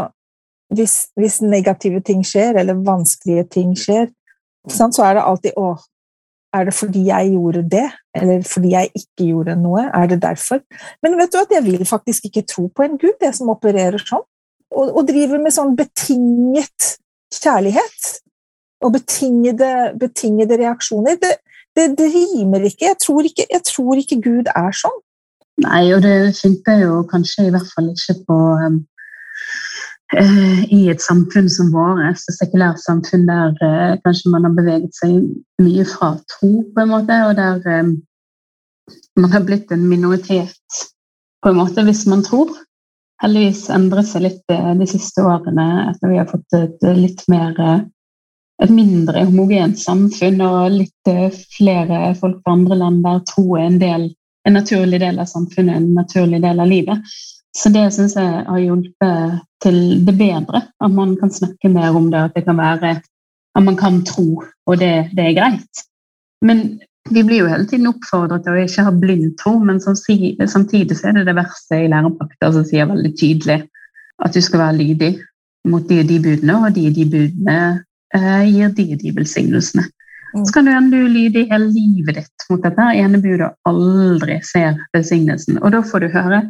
[0.76, 4.10] hvis, hvis negative ting skjer, eller vanskelige ting skjer,
[4.68, 5.78] så er det alltid 'Å,
[6.54, 9.90] er det fordi jeg gjorde det, eller fordi jeg ikke gjorde noe?
[9.94, 10.62] Er det derfor?
[11.04, 14.00] Men vet du at jeg vil faktisk ikke tro på en gud, det som opererer
[14.00, 14.24] sånn
[14.76, 16.98] og, og driver med sånn betinget
[17.34, 18.14] kjærlighet
[18.86, 21.18] og betingede, betingede reaksjoner.
[21.22, 21.34] Det,
[21.76, 22.92] det, det, rimer ikke.
[22.92, 23.46] Jeg ikke.
[23.52, 25.00] jeg tror ikke Gud er sånn.
[25.66, 28.82] Nei, og det funker jo kanskje i hvert fall ikke på um,
[30.16, 35.18] I et samfunn som vårt, et sekulært samfunn der uh, kanskje man har beveget seg
[35.60, 37.90] mye fra tro, på en måte, og der um,
[39.20, 40.80] man har blitt en minoritet
[41.44, 42.54] på en måte hvis man tror
[43.24, 47.24] heldigvis endret seg litt eh, de siste årene etter vi har fått et eh, litt
[47.32, 47.80] mer eh,
[48.64, 51.10] et mindre homogent samfunn og litt
[51.54, 54.08] flere folk fra andre land der tro er en, del,
[54.50, 57.12] en naturlig del av samfunnet, en naturlig del av livet.
[57.58, 60.62] Så det syns jeg har hjulpet til det bedre.
[60.84, 62.98] At man kan snakke mer om det, at det kan være
[63.58, 65.82] at man kan tro, og det, det er greit.
[66.46, 66.78] Men
[67.10, 71.10] vi blir jo hele tiden oppfordret til å ikke ha blind tro, men samtidig så
[71.10, 73.64] er det det verste i lærepakter som sier veldig tydelig
[74.26, 75.12] at du skal være lydig
[75.72, 77.58] mot de og de budene, og de og de budene
[78.14, 79.88] eh, gir de og de velsignelsene.
[80.38, 84.38] Så kan du hende du lydig hele livet ditt mot dette ene budet og aldri
[84.46, 85.58] ser velsignelsen.
[85.64, 86.42] Og da får du høre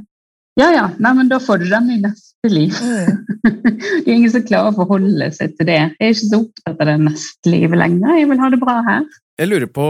[0.57, 2.73] ja, ja, nei, men da får du den i neste liv.
[2.81, 3.19] Mm.
[4.03, 5.77] det er ingen som klarer å forholde seg til det.
[5.83, 8.17] Jeg er ikke så opptatt av det neste livet lenger.
[8.17, 9.05] Jeg vil ha det bra her.
[9.37, 9.83] Jeg lurer på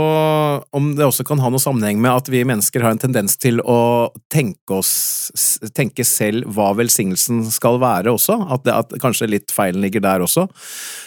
[0.76, 3.62] om det også kan ha noe sammenheng med at vi mennesker har en tendens til
[3.64, 5.30] å tenke, oss,
[5.72, 10.26] tenke selv hva velsignelsen skal være også, at, det, at kanskje litt feilen ligger der
[10.26, 10.50] også.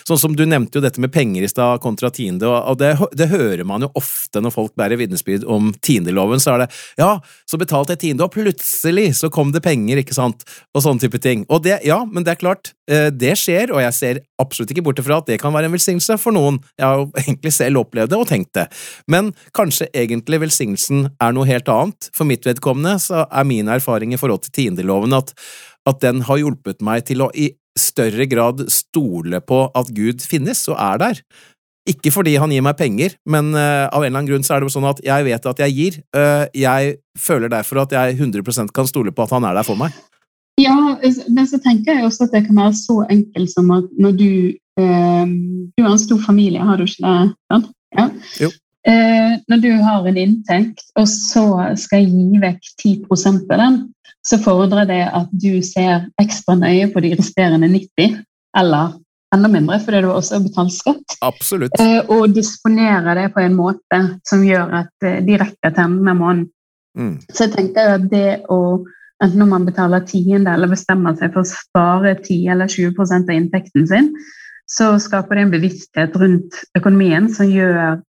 [0.08, 3.28] Sånn som du nevnte jo dette med penger i stad kontra tiende, og det, det,
[3.28, 7.12] hører man jo ofte når folk bærer vitnesbyrd om tiendeloven, så er det ja,
[7.44, 11.20] så betalte jeg tiende, og plutselig så kom det penger, ikke sant, og sånne type
[11.20, 11.44] ting.
[11.52, 14.98] Og det, ja, men det er klart, det skjer, og jeg ser absolutt ikke bort
[14.98, 16.58] ifra at det kan være en velsignelse for noen.
[16.74, 18.66] Jeg har jo egentlig selv opplevd det, og tenkt det.
[19.10, 22.10] Men kanskje egentlig velsignelsen er noe helt annet.
[22.16, 25.32] For mitt vedkommende så er min erfaring i forhold til tiendeloven at,
[25.88, 30.66] at den har hjulpet meg til å i større grad stole på at Gud finnes
[30.70, 31.24] og er der.
[31.88, 34.62] Ikke fordi han gir meg penger, men uh, av en eller annen grunn så er
[34.62, 35.98] det sånn at jeg vet at jeg gir.
[36.14, 39.80] Uh, jeg føler derfor at jeg 100% kan stole på at han er der for
[39.80, 39.96] meg.
[40.58, 40.96] Ja,
[41.28, 44.32] men så tenker jeg også at det kan være så enkelt som at når du
[44.80, 45.26] eh,
[45.76, 47.60] Du har en stor familie, har du ikke det?
[47.96, 48.50] Ja.
[48.88, 51.44] Eh, når du har en inntekt, og så
[51.76, 52.92] skal jeg gi vekk 10
[53.52, 53.78] av den,
[54.26, 58.18] så fordrer det at du ser ekstra nøye på de resterende 90
[58.58, 58.96] eller
[59.34, 61.18] enda mindre, fordi du også har betalt skatt.
[61.22, 61.76] Absolutt.
[61.80, 65.92] Eh, og disponerer det på en måte som gjør at eh, de rekker til av
[65.92, 66.48] måneden.
[66.98, 67.20] Mm.
[67.30, 68.80] Så jeg tenker at det å
[69.20, 73.36] Enten om man betaler tiende eller bestemmer seg for å spare 10 eller 20% av
[73.36, 74.14] inntekten sin,
[74.70, 78.00] så skaper det en bevissthet rundt økonomien som gjør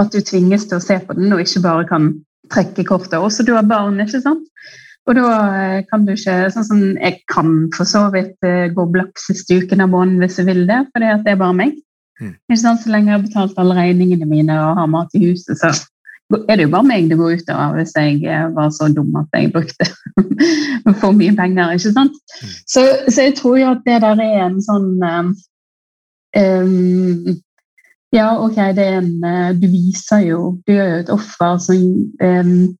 [0.00, 2.08] at du tvinges til å se på den, og ikke bare kan
[2.52, 3.18] trekke kortet.
[3.18, 4.46] Også du har barn, ikke sant?
[5.04, 8.86] Og da eh, kan du ikke Sånn som jeg kan for så vidt eh, gå
[8.88, 11.74] blakk siste uken av måneden hvis jeg vil det, for det er bare meg.
[12.22, 12.36] Mm.
[12.48, 12.80] Ikke sant?
[12.80, 15.74] Så lenge jeg har betalt alle regningene mine og har mat i huset, så
[16.32, 19.28] er det jo bare meg det går utover hvis jeg eh, var så dum at
[19.36, 19.86] jeg brukte
[21.02, 21.74] for mye penger.
[21.76, 22.16] ikke sant?
[22.16, 22.54] Mm.
[22.66, 25.34] Så, så, jeg tror jo at det der er en sånn
[26.34, 27.28] Um,
[28.10, 31.84] ja, ok, det er en eh, Du viser jo Du gjør jo et offer som,
[32.18, 32.74] um,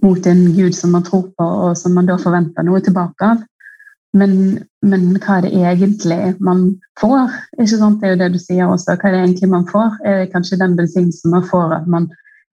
[0.00, 3.42] mot en gud som man tror på, og som man da forventer noe tilbake av.
[4.16, 4.32] Men,
[4.80, 6.62] men, hva er det egentlig man
[7.00, 7.34] får?
[7.58, 7.98] Ikke sant?
[8.00, 8.94] Det er jo det du sier også.
[8.94, 9.98] Hva er det egentlig man får?
[10.06, 12.06] Er det kanskje den velsignelsen man får, at man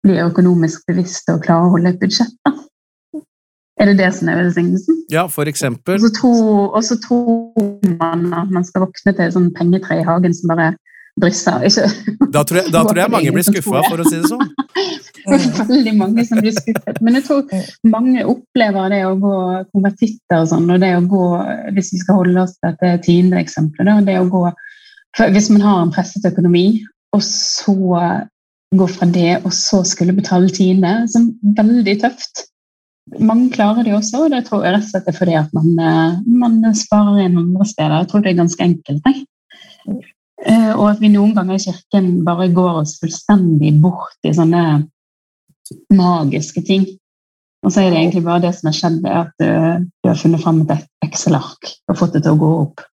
[0.05, 2.35] blir økonomisk bevisst og klarer å holde et budsjett?
[2.47, 2.55] da?
[3.81, 4.97] Er det det som er velsignelsen?
[5.13, 6.03] Ja, for eksempel.
[6.05, 10.53] Og så tror man at man skal våkne til et sånn pengetre i hagen som
[10.53, 10.75] bare
[11.21, 11.65] drysser.
[12.31, 14.51] Da tror jeg, da tror jeg mange blir skuffa, for å si det sånn.
[15.73, 17.01] Veldig mange som blir skuffet.
[17.05, 19.37] Men jeg tror mange opplever det å gå
[19.73, 21.25] konvertitter og sånn, og det å gå,
[21.77, 24.45] hvis vi skal holde oss til dette tiende eksempelet, det å gå
[25.35, 26.85] Hvis man har en presset økonomi,
[27.17, 27.75] og så
[28.76, 32.44] gå fra det og så skulle betale tiende, som veldig tøft
[33.18, 35.68] mange klarer det også, og det tror jeg rett og slett er fordi at man,
[35.83, 37.96] eh, man sparer inn andre steder.
[37.98, 39.09] Jeg tror det er ganske enkelt.
[39.09, 39.24] Jeg.
[40.46, 44.64] Eh, og at vi noen ganger i kirken bare går oss fullstendig bort i sånne
[45.94, 46.87] magiske ting.
[47.64, 50.42] Og så er det egentlig bare det som har skjedd, at du, du har funnet
[50.42, 52.87] fram et Excel-ark og fått det til å gå opp.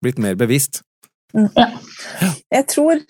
[0.00, 0.82] Blitt mer bevisst?
[1.34, 1.68] Ja.
[2.50, 3.02] Jeg tror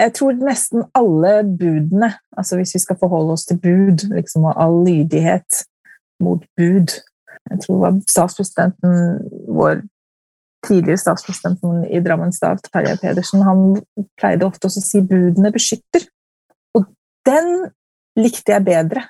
[0.00, 4.58] jeg tror nesten alle budene, altså hvis vi skal forholde oss til bud liksom, og
[4.62, 5.64] all lydighet
[6.22, 7.00] mot bud
[7.50, 8.92] Jeg tror statspresidenten
[9.48, 9.80] vår
[10.66, 13.80] tidligere statspresidenten i Drammensdag, Tarjei Pedersen, han
[14.20, 16.04] pleide ofte å si 'budene beskytter'.
[16.76, 16.84] Og
[17.26, 17.70] den
[18.16, 19.06] likte jeg bedre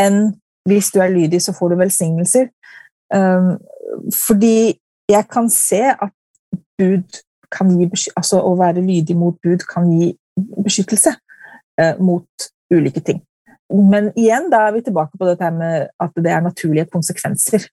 [0.00, 2.48] enn 'hvis du er lydig, så får du velsignelser'.
[3.14, 3.58] Um,
[4.26, 6.12] fordi jeg kan se at
[6.78, 7.20] bud
[7.52, 11.14] kan gi altså å være lydig mot bud kan gi beskyttelse
[11.80, 13.22] eh, mot ulike ting.
[13.74, 17.66] Men igjen, da er vi tilbake på dette med at det er naturlige konsekvenser.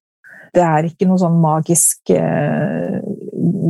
[0.55, 2.99] Det er ikke noe sånn magisk eh,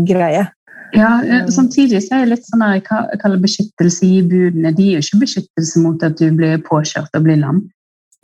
[0.08, 0.47] greie.
[0.95, 4.73] Ja, eh, Samtidig så er det litt sånn jeg kaller beskyttelse i budene.
[4.75, 7.63] De er jo ikke beskyttelse mot at du blir påkjørt og blir lam.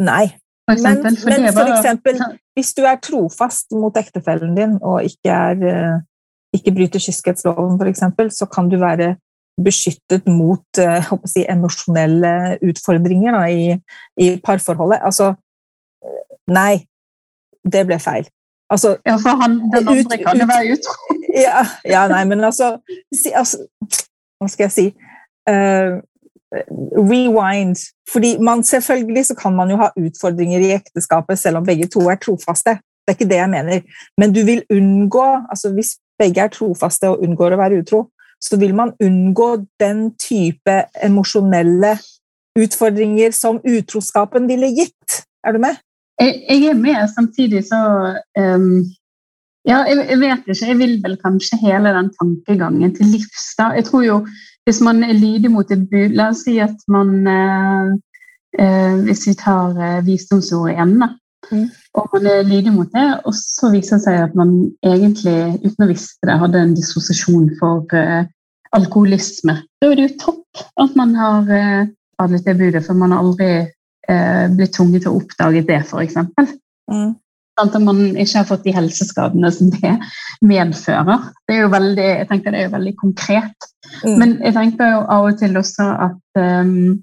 [0.04, 0.28] Nei,
[0.68, 2.20] for eksempel, men, for, men for eksempel,
[2.58, 8.04] hvis du er trofast mot ektefellen din og ikke, er, eh, ikke bryter kyskhetsloven, f.eks.,
[8.36, 9.16] så kan du være
[9.64, 13.78] beskyttet mot uh, si, emosjonelle utfordringer da, i,
[14.22, 15.02] i, parforholdet.
[15.04, 15.34] Altså
[16.48, 16.86] Nei,
[17.68, 18.28] det ble feil.
[18.72, 20.98] Altså, ja, for han, den andre ut, kan jo være utro.
[21.38, 22.78] Ja, ja, nei, men altså,
[23.14, 23.60] si, altså,
[24.40, 24.86] Hva skal jeg si?
[25.50, 26.00] Uh,
[26.96, 27.76] rewind.
[28.12, 32.08] Fordi man selvfølgelig så kan man jo ha utfordringer i ekteskapet selv om begge to
[32.08, 32.78] er trofaste.
[32.80, 33.82] Det er ikke det jeg mener.
[34.18, 38.08] Men du vil unngå, altså hvis begge er trofaste og unngår å være utro,
[38.44, 39.50] så vil man unngå
[39.82, 41.98] den type emosjonelle
[42.58, 45.22] utfordringer som utroskapen ville gitt.
[45.46, 45.80] Er du med?
[46.22, 47.82] Jeg, jeg er med, samtidig så
[48.40, 48.86] um,
[49.68, 50.68] Ja, jeg, jeg, vet ikke.
[50.68, 53.50] Jeg vil vel kanskje hele den tankegangen til livs.
[53.58, 53.74] da.
[53.76, 54.22] Jeg tror jo
[54.68, 57.92] hvis man er lydig mot et bud La oss si at man uh,
[58.60, 61.10] uh, Hvis vi tar uh, visdomsordet igjen, da.
[61.52, 61.68] Mm.
[61.98, 64.52] Og man er lydig mot det, og så viser det seg at man
[64.86, 67.98] egentlig, uten å visste det, hadde en dissosiasjon for
[68.78, 69.56] alkoholisme.
[69.82, 71.50] Da er det jo topp at man har
[72.22, 73.50] adlet det budet, for man har aldri
[74.54, 76.20] blitt tvunget til å oppdage det, f.eks.
[76.92, 77.16] Mm.
[77.58, 79.96] At man ikke har fått de helseskadene som det
[80.54, 81.32] medfører.
[81.48, 83.70] Det er jo veldig, jeg tenker det er jo veldig konkret.
[84.04, 84.16] Mm.
[84.22, 87.00] Men jeg tenker jo av og til også at um,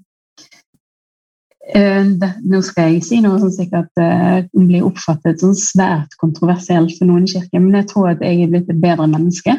[1.73, 7.25] Nå skal jeg si noe som sikkert uh, blir oppfattet som svært kontroversielt for noen
[7.25, 9.55] kirker, men jeg tror at jeg er blitt et bedre menneske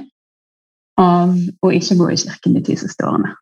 [1.03, 3.35] av å ikke gå i kirken de ti siste årene.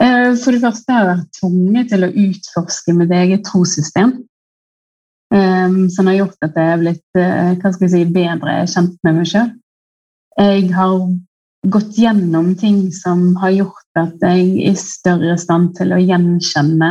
[0.00, 4.18] Uh, for det første har jeg vært tvunget til å utforske mitt eget trossystem.
[5.30, 9.52] Som har gjort at jeg er blitt jeg si, bedre kjent med meg sjøl.
[10.40, 10.96] Jeg har
[11.70, 16.90] gått gjennom ting som har gjort at jeg er i større stand til å gjenkjenne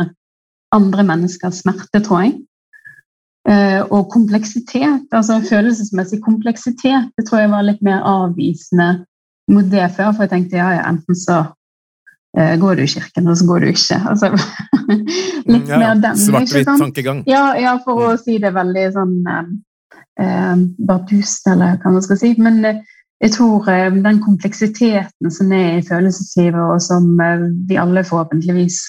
[0.74, 2.38] andre menneskers smerte, tror jeg.
[3.48, 8.90] Uh, og kompleksitet, altså følelsesmessig kompleksitet, det tror jeg var litt mer avvisende
[9.50, 10.12] mot det før.
[10.12, 13.64] For jeg tenkte ja, ja, enten så uh, går du i kirken, eller så går
[13.64, 13.98] du ikke.
[14.12, 14.30] Altså,
[15.46, 16.20] litt ja, mer den.
[16.20, 17.24] Svart-hvitt tankegang.
[17.30, 18.22] Ja, ja, for å mm.
[18.24, 19.16] si det veldig sånn
[20.20, 20.56] eh,
[20.88, 22.32] bardust, eller hva man skal si.
[22.42, 28.04] Men jeg tror eh, den kompleksiteten som er i følelseslivet, og som eh, vi alle
[28.06, 28.82] forhåpentligvis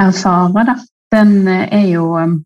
[0.00, 0.76] erfarer, da,
[1.12, 2.38] den er jo um,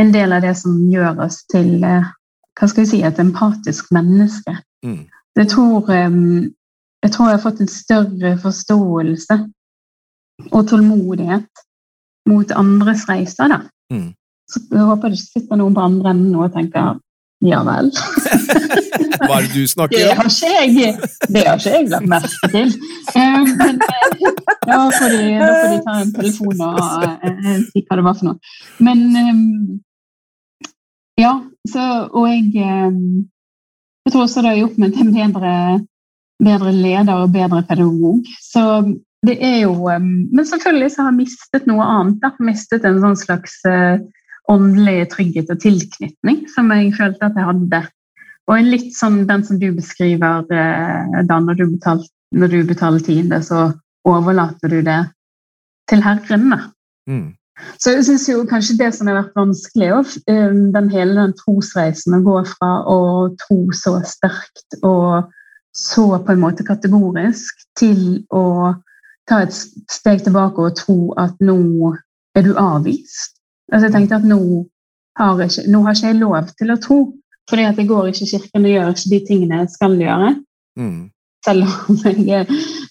[0.00, 4.54] en del av det som gjør oss til hva skal jeg si, et empatisk menneske.
[4.84, 5.04] Mm.
[5.36, 9.38] Jeg, tror, jeg tror jeg har fått en større forståelse
[10.50, 11.64] og tålmodighet
[12.28, 13.52] mot andres reiser.
[13.52, 13.60] da.
[13.92, 14.12] Mm.
[14.50, 16.96] Så jeg håper det ikke sitter noen på andre enden og tenker
[17.44, 17.90] ja vel.
[19.14, 20.02] Hva er det du snakker om?
[20.02, 22.74] Det har ikke jeg, det har ikke jeg lagt merke til.
[23.16, 24.28] Eh, men eh,
[24.66, 28.18] ja, får de, da får de ta en telefon og uh, si hva det var
[28.18, 28.54] for noe.
[28.82, 29.04] Men
[31.16, 31.32] ja,
[31.70, 35.54] så Og jeg Jeg tror også det har gjort meg til en bedre,
[36.44, 38.26] bedre leder og bedre pedagog.
[38.42, 38.62] Så
[39.26, 42.20] det er jo Men selvfølgelig så har jeg mistet noe annet.
[42.22, 42.34] Da.
[42.38, 43.58] Mistet en sånn slags
[44.50, 47.82] åndelig trygghet og tilknytning som jeg følte at jeg hadde.
[48.46, 52.06] Og en litt sånn den som du beskriver, uh, da når du, betaler,
[52.36, 53.70] når du betaler tiende, så
[54.06, 55.00] overlater du det
[55.90, 56.52] til Herren.
[57.10, 57.34] Mm.
[57.80, 59.88] Så jeg syns kanskje det som har vært vanskelig,
[60.26, 62.98] den hele den trosreisen, å gå fra å
[63.46, 65.32] tro så sterkt og
[65.76, 68.74] så på en måte kategorisk til å
[69.28, 69.56] ta et
[69.92, 71.92] steg tilbake og tro at nå
[72.36, 73.36] er du avvist.
[73.72, 74.40] Altså jeg tenkte at nå
[75.18, 76.98] har, ikke, nå har ikke jeg lov til å tro,
[77.50, 80.30] fordi at det går ikke i kirken og gjør ikke de tingene jeg skal gjøre.
[80.78, 81.02] Mm.
[81.46, 82.46] Selv om jeg,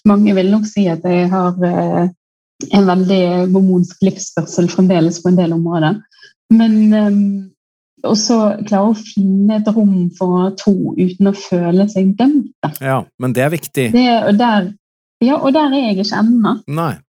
[0.08, 2.06] mange vil nok si at jeg har eh,
[2.72, 6.00] en veldig mormonsk livsførsel fremdeles på en del områder.
[6.56, 7.20] Men um,
[8.06, 8.38] også
[8.68, 12.54] klare å finne et rom for å tro uten å føle seg dømt.
[12.80, 13.90] Ja, men det er viktig.
[13.92, 14.72] Det, og der
[15.24, 16.52] ja, og der er jeg ikke ennå.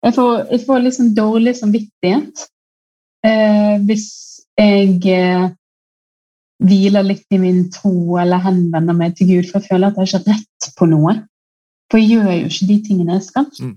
[0.07, 2.45] Jeg får, jeg får liksom dårlig samvittighet
[3.27, 4.07] eh, hvis
[4.57, 5.49] jeg eh,
[6.63, 10.09] hviler litt i min tro eller henvender meg til Gud, for jeg føler at jeg
[10.09, 11.17] ikke har rett på noe.
[11.87, 13.45] For jeg gjør jo ikke de tingene jeg skal.
[13.63, 13.75] Mm.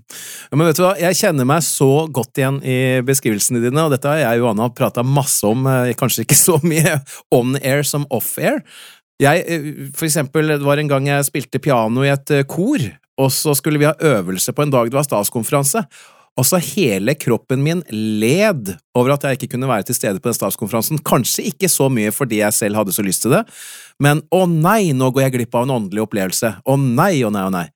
[0.50, 3.94] Ja, men vet du hva, Jeg kjenner meg så godt igjen i beskrivelsene dine, og
[3.94, 6.98] dette har jeg og Johanna prata masse om, eh, kanskje ikke så mye
[7.30, 8.64] on air som off air.
[9.22, 12.82] Jeg, eh, for eksempel, det var en gang jeg spilte piano i et eh, kor,
[13.20, 15.84] og så skulle vi ha øvelse på en dag det var statskonferanse.
[16.38, 20.30] Og så hele kroppen min led over at jeg ikke kunne være til stede på
[20.30, 21.02] den statskonferansen.
[21.04, 23.42] Kanskje ikke så mye fordi jeg selv hadde så lyst til det,
[24.00, 26.54] men å nei, nå går jeg glipp av en åndelig opplevelse.
[26.64, 27.66] Å nei, å nei, å nei.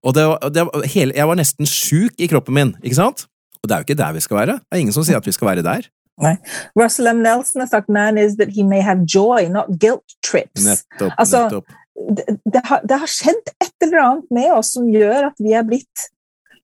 [0.00, 0.24] Og det,
[0.56, 3.26] det, hele, jeg var nesten sjuk i kroppen min, ikke sant?
[3.60, 4.60] Og det er jo ikke der vi skal være.
[4.64, 5.90] Det er ingen som sier at vi skal være der.
[6.20, 6.34] Nei.
[6.76, 7.20] Russell M.
[7.24, 10.64] Nelson har sagt man is that he may have joy, not guilt trips.
[10.64, 14.88] Nettopp, altså, nettopp det, det, har, det, har, skjedd et eller annet med oss som
[14.88, 16.08] gjør at vi er blitt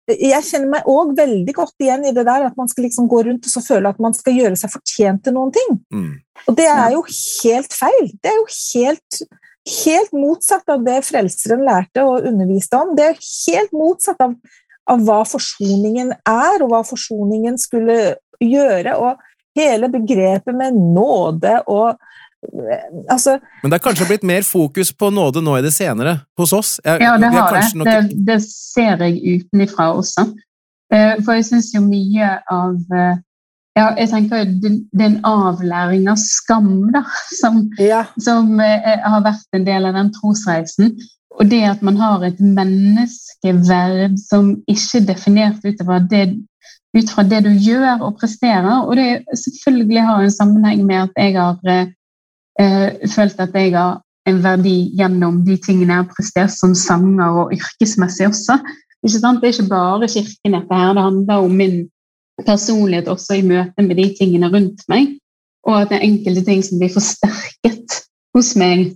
[0.07, 3.25] Jeg kjenner meg òg veldig godt igjen i det der at man skal liksom gå
[3.27, 5.81] rundt og så føle at man skal gjøre seg fortjent til noen ting.
[5.91, 6.13] Mm.
[6.47, 8.13] Og det er jo helt feil.
[8.23, 9.21] Det er jo helt,
[9.83, 12.95] helt motsatt av det Frelseren lærte og underviste om.
[12.99, 14.37] Det er helt motsatt av,
[14.87, 18.95] av hva forsoningen er, og hva forsoningen skulle gjøre.
[19.01, 19.25] og
[19.57, 21.97] hele begrepet med nåde og
[23.11, 26.53] Altså, Men det er kanskje blitt mer fokus på nåde nå i det senere hos
[26.53, 26.81] oss?
[26.85, 27.75] Jeg, Ja, det har det.
[27.75, 28.27] nok- det.
[28.27, 30.27] Det ser jeg utenifra også.
[30.93, 33.17] Eh, For jeg syns jo mye av eh,
[33.77, 37.03] ja, jeg tenker jo det, det er en avlæring av skam da,
[37.41, 38.05] som, ja.
[38.19, 40.95] som eh, har vært en del av den trosreisen.
[41.37, 46.23] Og det at man har et menneskeverd som ikke er definert ut fra det,
[46.97, 48.87] ut fra det du gjør og presterer.
[48.87, 51.87] Og det selvfølgelig har en sammenheng med at jeg har eh,
[52.61, 57.43] eh, følt at jeg har en verdi gjennom de tingene jeg har prestert som sanger
[57.43, 58.59] og yrkesmessig også.
[59.05, 59.43] Ikke sant?
[59.43, 61.77] Det er ikke bare kirken dette her, det handler om min
[62.47, 65.15] personlighet også i møte med de tingene rundt meg.
[65.67, 68.01] Og at det er enkelte ting som blir forsterket
[68.37, 68.93] hos meg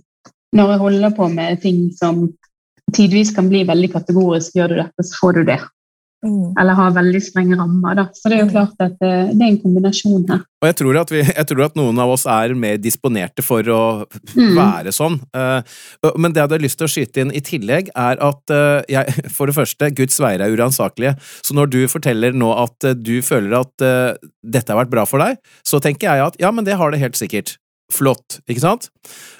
[0.55, 2.25] når jeg holder på med ting som
[2.95, 4.55] tidvis kan bli veldig kategorisk.
[4.55, 5.59] Gjør du dette, så får du det.
[6.21, 6.51] Mm.
[6.61, 7.95] Eller har veldig strenge rammer.
[7.97, 8.03] Da.
[8.13, 10.43] Så det er jo klart at det, det er en kombinasjon her.
[10.61, 13.65] Og jeg tror, at vi, jeg tror at noen av oss er mer disponerte for
[13.73, 13.81] å
[14.37, 14.53] Mm.
[14.55, 15.15] være sånn.
[15.33, 15.61] Eh,
[16.17, 19.15] Men det jeg hadde lyst til å skyte inn i tillegg, er at eh, jeg,
[19.35, 21.15] for det første, Guds veier er uransakelige.
[21.41, 24.13] Så når du forteller nå at eh, du føler at eh,
[24.45, 27.01] dette har vært bra for deg, så tenker jeg at ja, men det har det
[27.01, 27.57] helt sikkert.
[27.91, 28.87] Flott, ikke sant?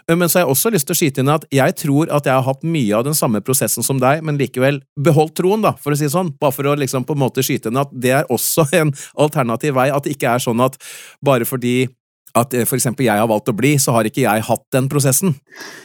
[0.07, 2.27] Eh, Men så har jeg også lyst til å skyte inn at jeg tror at
[2.27, 5.73] jeg har hatt mye av den samme prosessen som deg, men likevel beholdt troen, da,
[5.79, 6.33] for å si det sånn.
[6.41, 9.75] Bare for å liksom på en måte skyte inn at det er også en alternativ
[9.79, 9.89] vei.
[9.93, 10.77] At det ikke er sånn at
[11.23, 11.89] bare fordi
[12.37, 14.89] at eh, for eksempel jeg har valgt å bli, så har ikke jeg hatt den
[14.91, 15.35] prosessen.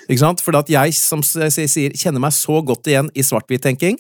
[0.06, 0.42] Ikke sant?
[0.44, 3.98] For at jeg, som jeg sier, kjenner meg så godt igjen i svart-hvit-tenking.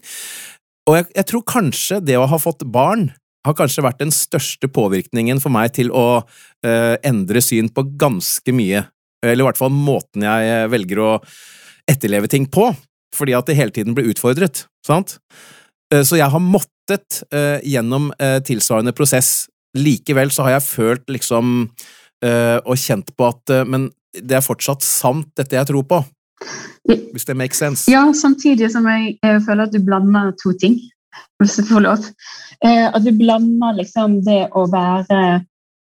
[0.86, 3.08] Og jeg, jeg tror kanskje det å ha fått barn
[3.46, 6.22] har kanskje vært den største påvirkningen for meg til å
[6.66, 8.84] eh, endre syn på ganske mye.
[9.24, 11.10] Eller i hvert fall måten jeg eh, velger å
[11.90, 12.70] etterleve ting på.
[13.16, 14.66] Fordi at det hele tiden blir utfordret.
[14.86, 15.18] Sant?
[15.92, 19.46] Eh, så jeg har måttet eh, gjennom eh, tilsvarende prosess.
[19.76, 21.56] Likevel så har jeg følt liksom
[22.24, 25.98] eh, og kjent på at Men det er fortsatt sant, dette jeg tror på.
[26.86, 27.84] Hvis det makes sense.
[27.90, 30.78] Ja, samtidig som jeg, jeg føler at du blander to ting.
[31.40, 32.04] Hvis jeg får lov.
[32.64, 35.20] Eh, at vi blander liksom det å være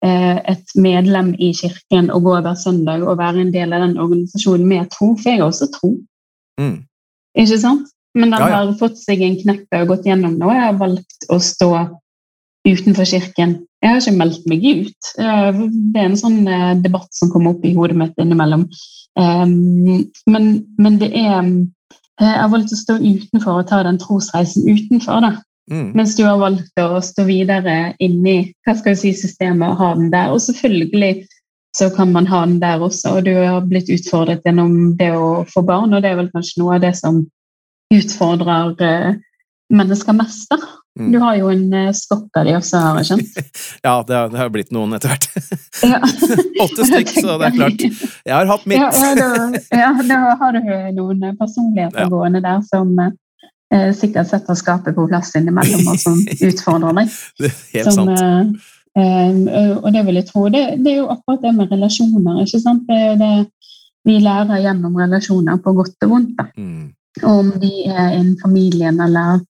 [0.03, 3.95] eh, et medlem i kirken og gå hver søndag og være en del av den
[4.03, 5.93] organisasjonen med tro, for jeg har også tro.
[6.59, 6.82] Mm.
[7.38, 7.88] Ikke sant?
[8.17, 8.59] Men den Ja, ja.
[8.65, 10.51] har fått seg en knekk og gått gjennom nå.
[10.51, 11.71] Jeg har valgt å stå
[12.67, 13.59] utenfor kirken.
[13.84, 15.11] Jeg har ikke meldt meg ut.
[15.21, 15.63] Eh,
[15.93, 16.39] Det er en sånn
[16.84, 18.67] debatt som kommer opp i hodet mitt innimellom.
[19.17, 21.41] Um, Men, men det er
[22.18, 25.22] Jeg har valgt å stå utenfor og ta den trosreisen utenfor.
[25.22, 25.36] da.
[25.72, 25.91] Mm.
[25.99, 30.11] Mens du har valgt å stå videre inni hva skal si, systemet og ha den
[30.13, 30.32] der.
[30.34, 31.28] Og selvfølgelig
[31.78, 35.43] så kan man ha den der også, og du har blitt utfordret gjennom det å
[35.51, 37.20] få barn, og det er vel kanskje noe av det som
[37.93, 39.20] utfordrer eh,
[39.70, 40.47] mennesker mest.
[40.49, 40.57] da.
[40.97, 41.11] Mm.
[41.13, 43.37] Du har jo en eh, skokk av de også, har jeg skjønt.
[43.87, 45.27] Ja, det har, det har blitt noen etter hvert.
[46.65, 47.83] Åtte stykk, så det er klart.
[48.25, 48.81] Jeg har hatt mitt.
[48.81, 52.09] Ja, da, ja, da har du noen personligheter Ja.
[52.11, 57.13] gående der som eh, sikkert setter skapet på plass innimellom, og som utfordrer deg.
[57.43, 58.57] Det helt som, sant.
[58.97, 60.47] eh, eh, og det vil jeg tro.
[60.53, 62.41] Det, det er jo akkurat det med relasjoner.
[62.45, 62.87] ikke sant?
[62.89, 63.33] Det det
[64.07, 66.37] vi lærer gjennom relasjoner, på godt og vondt.
[66.37, 66.45] da.
[66.55, 66.93] Mm.
[67.27, 69.41] Om de er innen familien eller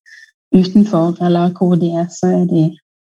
[0.54, 2.68] utenfor, eller hvor de er, så er de,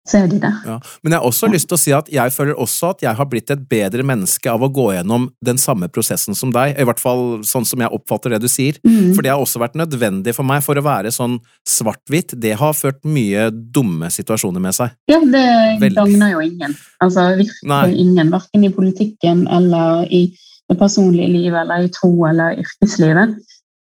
[0.08, 0.58] så er de der.
[0.68, 0.76] Ja.
[1.04, 3.28] Men jeg har også lyst til å si at jeg føler også at jeg har
[3.30, 7.02] blitt et bedre menneske av å gå gjennom den samme prosessen som deg, i hvert
[7.02, 8.80] fall sånn som jeg oppfatter det du sier.
[8.86, 9.16] Mm.
[9.18, 12.38] For det har også vært nødvendig for meg for å være sånn svart-hvitt.
[12.42, 14.96] Det har ført mye dumme situasjoner med seg.
[15.12, 15.46] Ja, det
[15.82, 15.96] Veldig.
[15.98, 16.80] gagner jo ingen.
[17.04, 17.86] Altså virkelig Nei.
[18.06, 20.28] ingen, Verken i politikken eller i
[20.70, 23.36] det personlige livet eller i tro eller yrkeslivet.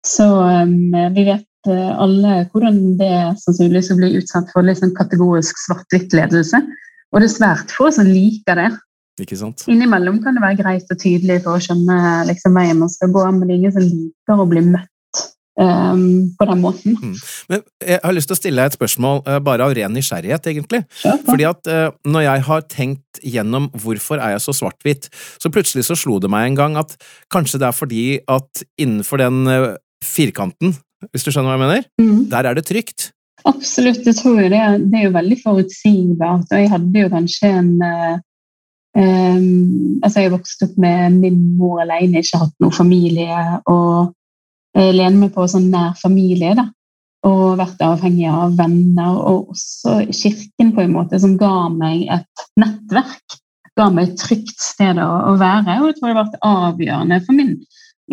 [0.08, 5.58] Så um, vi vet alle hvordan det sannsynligvis å bli utsatt for litt sånn kategorisk
[5.66, 6.62] svart-hvitt-ledelse.
[7.12, 8.70] Og det er svært få som liker det.
[9.24, 9.66] Ikke sant?
[9.72, 11.98] Innimellom kan det være greit og tydelig for å skjønne
[12.30, 15.24] liksom, veien man skal gå, men det er ingen som liker å bli møtt
[15.60, 16.04] um,
[16.40, 16.98] på den måten.
[17.52, 20.50] Men jeg har lyst til å stille deg et spørsmål, eh, bare av ren nysgjerrighet,
[20.54, 20.84] egentlig.
[21.04, 21.18] Ja.
[21.28, 25.10] Fordi at uh, når jeg har tenkt gjennom hvorfor er jeg så svart-hvitt,
[25.42, 26.96] så plutselig så slo det meg en gang at
[27.34, 29.74] kanskje det er fordi at innenfor den uh,
[30.06, 30.78] firkanten,
[31.08, 32.30] hvis du skjønner hva jeg mener, Mm.
[32.30, 33.12] der er det trygt.
[33.48, 36.50] Absolutt, jeg tror jo det, det er jo veldig forutsigbart.
[36.52, 38.18] Og jeg hadde jo kanskje en eh,
[39.00, 43.38] Altså, jeg vokste opp med min mor alene, ikke hatt noe familie,
[43.70, 44.10] og
[44.76, 46.66] jeg lener meg på sånn nær familie, da.
[47.30, 52.46] Og vært avhengig av venner, og også kirken på en måte, som ga meg et
[52.60, 53.38] nettverk.
[53.78, 57.22] Ga meg et trygt sted å, å være, og jeg tror det har vært avgjørende
[57.28, 57.54] for min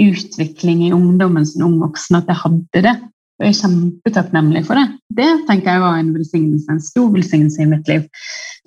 [0.00, 2.96] utvikling i ungdommen som ung voksen at jeg hadde det.
[3.36, 4.86] Og jeg er kjempetakknemlig for det.
[5.18, 8.06] Det tenker jeg var en velsignelse, en stor velsignelse i mitt liv.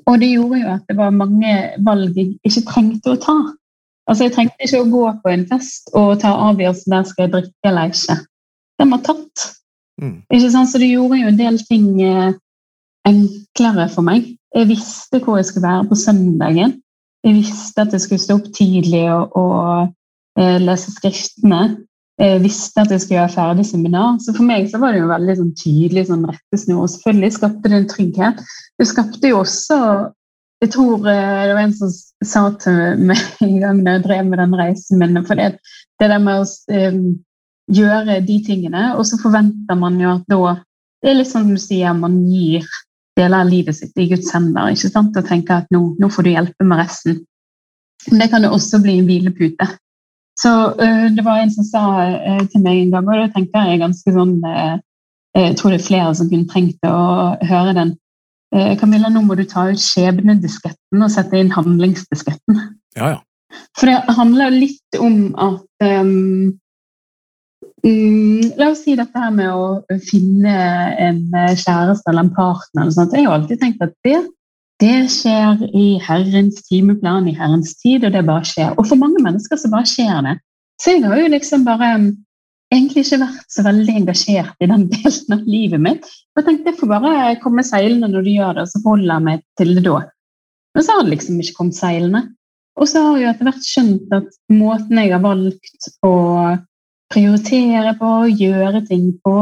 [0.05, 1.53] Og det gjorde jo at det var mange
[1.85, 3.37] valg jeg ikke trengte å ta.
[4.09, 7.33] Altså, Jeg trengte ikke å gå på en fest og ta avgjørelsen der skal jeg
[7.35, 8.17] drikke eller ikke.
[8.81, 9.45] Den var tatt.
[10.01, 10.15] Mm.
[10.33, 10.71] Ikke sant?
[10.71, 12.31] Så det gjorde jo en del ting eh,
[13.09, 14.31] enklere for meg.
[14.55, 16.79] Jeg visste hvor jeg skulle være på søndagen.
[17.25, 19.93] Jeg visste at jeg skulle stå opp tidlig og, og
[20.37, 21.61] lese skriftene.
[22.19, 24.17] Jeg visste at jeg skulle gjøre ferdig seminar.
[24.19, 26.81] Så for meg så var det jo veldig sånn tydelig sånn rettesnor.
[26.83, 28.41] Og selvfølgelig skapte det en trygghet.
[28.79, 29.79] Det skapte jo også
[30.59, 31.91] Jeg tror eh, det var en som
[32.27, 35.53] sa til meg en gang da jeg drev med den reisen min For det,
[36.01, 36.81] det der med å
[37.71, 40.57] gjøre de tingene, og så forventer man jo at da
[40.99, 42.65] Det er litt sånn som du sier, man gir
[43.15, 45.15] deler av livet sitt i Guds hender ikke sant?
[45.15, 47.21] og tenker at nå, nå får du hjelpe med resten.
[48.09, 49.67] Men det kan jo også bli en hvilepute.
[50.39, 53.63] Så uh, det var en som sa uh, til meg en gang, og da tenkte
[53.67, 54.37] jeg ganske sånn
[55.37, 56.99] Jeg tror det er flere som kunne trengt å
[57.47, 57.91] høre den.
[58.79, 62.57] Camilla, nå må du ta ut skjebnedisketten og sette inn handlingsdisketten.
[62.97, 63.19] Ja, ja.
[63.77, 66.57] For det handler litt om at um,
[67.83, 70.55] Mm, la oss si dette her med å finne
[70.99, 72.83] en kjæreste eller en partner.
[72.83, 73.15] Eller sånt.
[73.15, 74.19] Jeg har alltid tenkt at det,
[74.79, 78.71] det skjer i Herrens timeplan, i Herrens tid, og det bare skjer.
[78.77, 80.37] Og for mange mennesker så bare skjer det.
[80.79, 82.07] Så jeg har jo liksom bare um,
[82.71, 86.07] egentlig ikke vært så veldig engasjert i den delen av livet mitt.
[86.37, 89.27] Jeg tenkte jeg får bare komme seilende når du gjør det, og så holder jeg
[89.27, 89.99] meg til det da.
[90.77, 92.23] Men så har det liksom ikke kommet seilende.
[92.79, 96.13] Og så har jeg jo etter hvert skjønt at måten jeg har valgt å
[97.11, 99.35] prioritere på, gjøre ting på,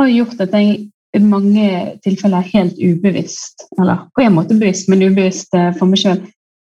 [0.00, 1.68] har gjort at jeg i mange
[2.04, 6.22] tilfeller helt ubevisst, eller på en måte bevisst, men ubevisst eh, for meg sjøl,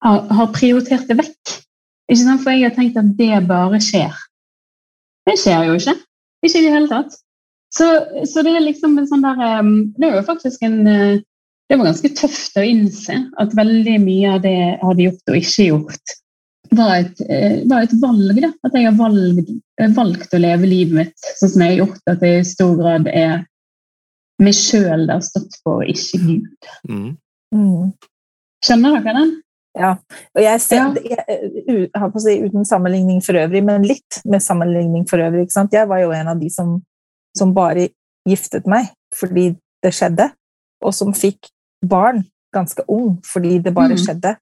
[0.05, 1.53] har, har, prioritert det vekk.
[2.11, 2.43] Ikke sant?
[2.43, 4.13] For jeg har tenkt at det bare skjer.
[5.25, 5.95] Det skjer jo ikke.
[6.45, 7.15] Ikke i det hele tatt.
[7.75, 7.87] Så,
[8.29, 11.23] så, det er liksom en sånn der ehm, Det er jo faktisk en eh,
[11.67, 15.39] Det var ganske tøft å innse at veldig mye av det jeg hadde gjort og
[15.39, 16.13] ikke gjort,
[16.77, 18.37] var et, eh, var et valg.
[18.43, 18.51] Da.
[18.67, 19.49] At jeg har valgt,
[19.81, 22.03] eh, valgt, å leve livet mitt sånn som jeg har gjort.
[22.13, 23.41] At det i stor grad er
[24.39, 26.69] meg sjøl det har stått for, ikke Gud.
[26.89, 27.17] Mm.
[27.55, 27.91] Mm.
[28.65, 29.33] Skjønner dere den?
[29.75, 29.91] Ja.
[30.36, 30.93] Og jeg ser, Ja.
[31.03, 35.19] jeg, jeg, har på å si, uten sammenligning for øvrig, men litt med sammenligning for
[35.23, 35.45] øvrig.
[35.47, 35.73] Ikke sant?
[35.75, 36.77] Jeg var jo en av de som,
[37.38, 37.89] som bare
[38.27, 40.29] giftet meg fordi det skjedde,
[40.83, 41.51] og som fikk
[41.86, 42.23] barn
[42.55, 44.01] ganske ung fordi det bare Mm.
[44.03, 44.36] skjedde.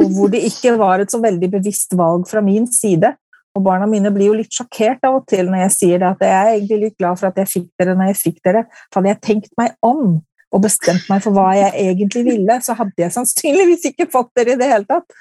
[0.00, 3.14] Og hvor det ikke var et så veldig bevisst valg fra min side.
[3.56, 6.24] Og barna mine blir jo litt sjokkert av og til når jeg sier det, at
[6.26, 8.64] jeg er egentlig litt glad for at jeg fikk dere når jeg fikk dere.
[8.90, 10.18] For hadde jeg tenkt meg om
[10.54, 14.54] og bestemt meg for hva jeg egentlig ville, så hadde jeg sannsynligvis ikke fått dere
[14.54, 15.16] i det hele tatt.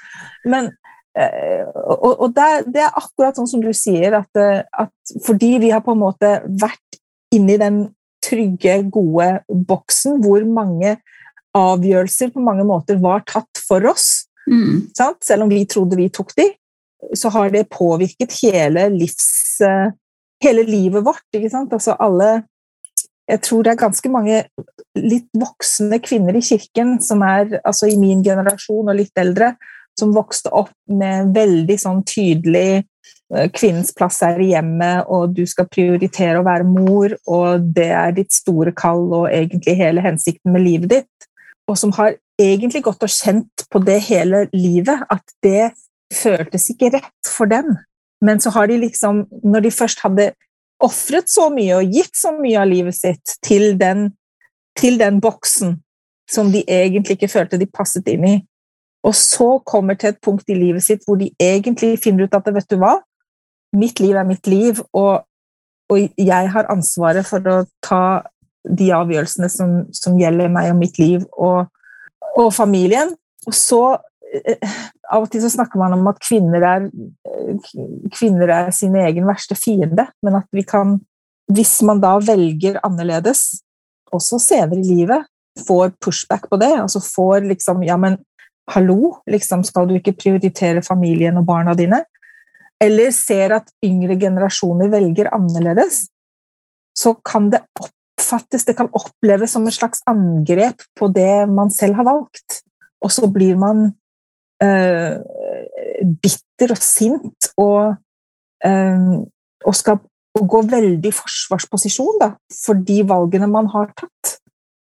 [0.46, 0.70] Men,
[1.18, 5.56] eh, og og det, det er akkurat sånn som du sier, at, eh, at fordi
[5.64, 7.00] vi har på en måte vært
[7.36, 7.82] inni den
[8.26, 10.96] trygge, gode boksen hvor mange
[11.56, 14.92] avgjørelser på mange måter var tatt for oss, Mm.
[14.94, 15.24] sant?
[15.26, 16.52] selv om vi trodde vi tok de,
[17.14, 19.92] så har det påvirket hele, livs, eh,
[20.44, 21.26] hele livet vårt.
[21.36, 21.74] Ikke sant?
[21.74, 22.44] Altså alle
[23.26, 24.44] Jeg tror det er ganske mange
[24.94, 29.56] litt voksne kvinner i kirken som er altså i min generasjon og litt eldre,
[29.98, 32.84] som vokste opp med veldig sånn tydelig
[33.34, 37.90] eh, Kvinnens plass er i hjemmet, og du skal prioritere å være mor, og det
[37.98, 41.30] er ditt store kall og egentlig hele hensikten med livet ditt.
[41.66, 45.72] Og som har egentlig gått og kjent på det hele livet, at det
[46.16, 47.76] føltes ikke rett for dem.
[48.24, 50.32] Men så har de liksom, når de først hadde
[50.84, 54.10] ofret så mye og gitt så mye av livet sitt til den,
[54.80, 55.78] til den boksen
[56.32, 58.36] som de egentlig ikke følte de passet inn i,
[59.06, 62.48] og så kommer til et punkt i livet sitt hvor de egentlig finner ut at
[62.54, 62.98] vet du hva,
[63.78, 65.26] mitt liv er mitt liv, og,
[65.92, 68.06] og jeg har ansvaret for å ta
[68.66, 71.68] de avgjørelsene som, som gjelder meg og mitt liv og,
[72.34, 73.14] og familien.
[73.46, 73.82] Og så
[75.12, 76.88] Av og til så snakker man om at kvinner er,
[77.30, 77.72] eh,
[78.16, 80.98] kvinner er sin egen verste fiende, men at vi kan,
[81.52, 83.62] hvis man da velger annerledes,
[84.16, 85.28] også senere i livet,
[85.68, 88.18] får pushback på det, altså får liksom Ja, men
[88.72, 92.02] hallo, liksom, skal du ikke prioritere familien og barna dine?
[92.82, 96.08] Eller ser at yngre generasjoner velger annerledes,
[96.96, 102.00] så kan det oppfattes, det kan oppleves som et slags angrep på det man selv
[102.00, 102.62] har valgt.
[103.04, 103.92] Og så blir man
[104.64, 105.16] øh,
[106.22, 107.96] bitter og sint og,
[108.68, 109.18] uh,
[109.66, 110.02] og skal
[110.36, 114.36] gå veldig i forsvarsposisjon da, for de valgene man har tatt.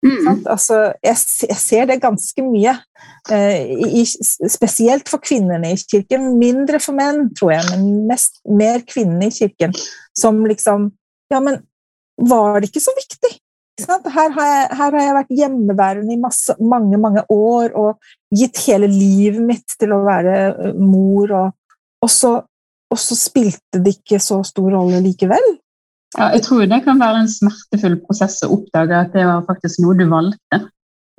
[0.02, 0.22] Mm.
[0.26, 0.48] Sant?
[0.50, 1.18] Altså, jeg,
[1.50, 2.74] jeg ser det ganske mye,
[3.30, 3.60] uh,
[4.02, 4.06] i,
[4.50, 6.32] spesielt for kvinnene i kirken.
[6.42, 9.76] Mindre for menn, tror jeg, men mest, mer kvinnene i kirken.
[10.18, 10.92] Som liksom
[11.32, 11.62] Ja, men
[12.20, 13.38] var det ikke så viktig?
[13.82, 18.60] Her, har jeg, her har jeg vært hjemmeværende i masse, mange mange år og gitt
[18.68, 21.56] hele livet mitt til å være mor og,
[22.04, 22.34] og så,
[22.92, 25.48] og så spilte det ikke så stor rolle likevel.
[26.18, 29.80] Ja, jeg tror det kan være en smertefull prosess å oppdage at det var faktisk
[29.84, 30.60] noe du valgte.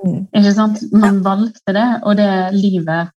[0.04, 0.20] Mm.
[0.36, 0.82] Ikke sant?
[0.92, 3.12] Man valgte det, og det livet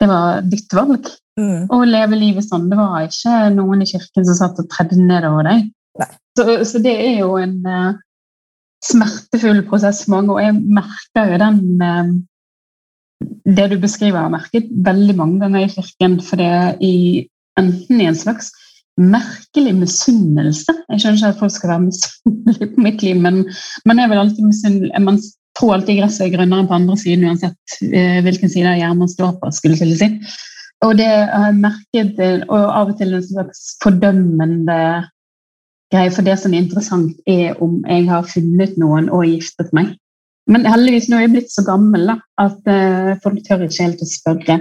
[0.00, 1.06] Det var ditt valg.
[1.38, 1.66] Mm.
[1.72, 2.66] Å leve livet sånn.
[2.70, 5.68] Det var ikke noen i kirken som satt og tredde nedover deg.
[6.34, 7.94] Så, så det er jo en eh,
[8.84, 12.14] smertefull prosess for mange, og jeg merker jo den eh,
[13.56, 17.24] Det du beskriver, har merket veldig mange ganger i kirken, for det er i,
[17.60, 18.50] enten i en slags
[19.00, 20.74] merkelig misunnelse.
[20.90, 23.40] Jeg skjønner ikke at folk skal være misunnelige på mitt liv, men
[23.88, 25.18] man er vel alltid misunnelig Man
[25.58, 29.10] tror alltid gresset er grønnere på andre siden, uansett eh, hvilken side av hjernen man
[29.10, 29.52] står på.
[29.54, 30.10] skulle til å si.
[30.84, 34.78] Og det har jeg merket, eh, og av og til en slags fordømmende
[35.94, 39.94] greie, for det som er interessant, er om jeg har funnet noen og giftet meg.
[40.50, 44.04] Men heldigvis nå er jeg blitt så gammel da, at uh, folk tør ikke helt
[44.04, 44.58] å spørre.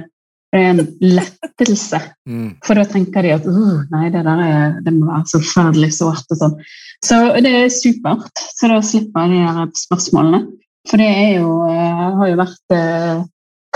[0.53, 0.83] Det er en
[1.17, 1.99] lettelse.
[2.29, 2.49] Mm.
[2.63, 5.91] For da tenker de at uh, nei, det der er, det må være så forferdelig
[5.97, 6.57] sårt og sånn.
[7.03, 8.45] Så det er supert.
[8.55, 10.45] Så da slipper jeg de der spørsmålene.
[10.87, 13.23] For det er jo, eh, har jo vært uh,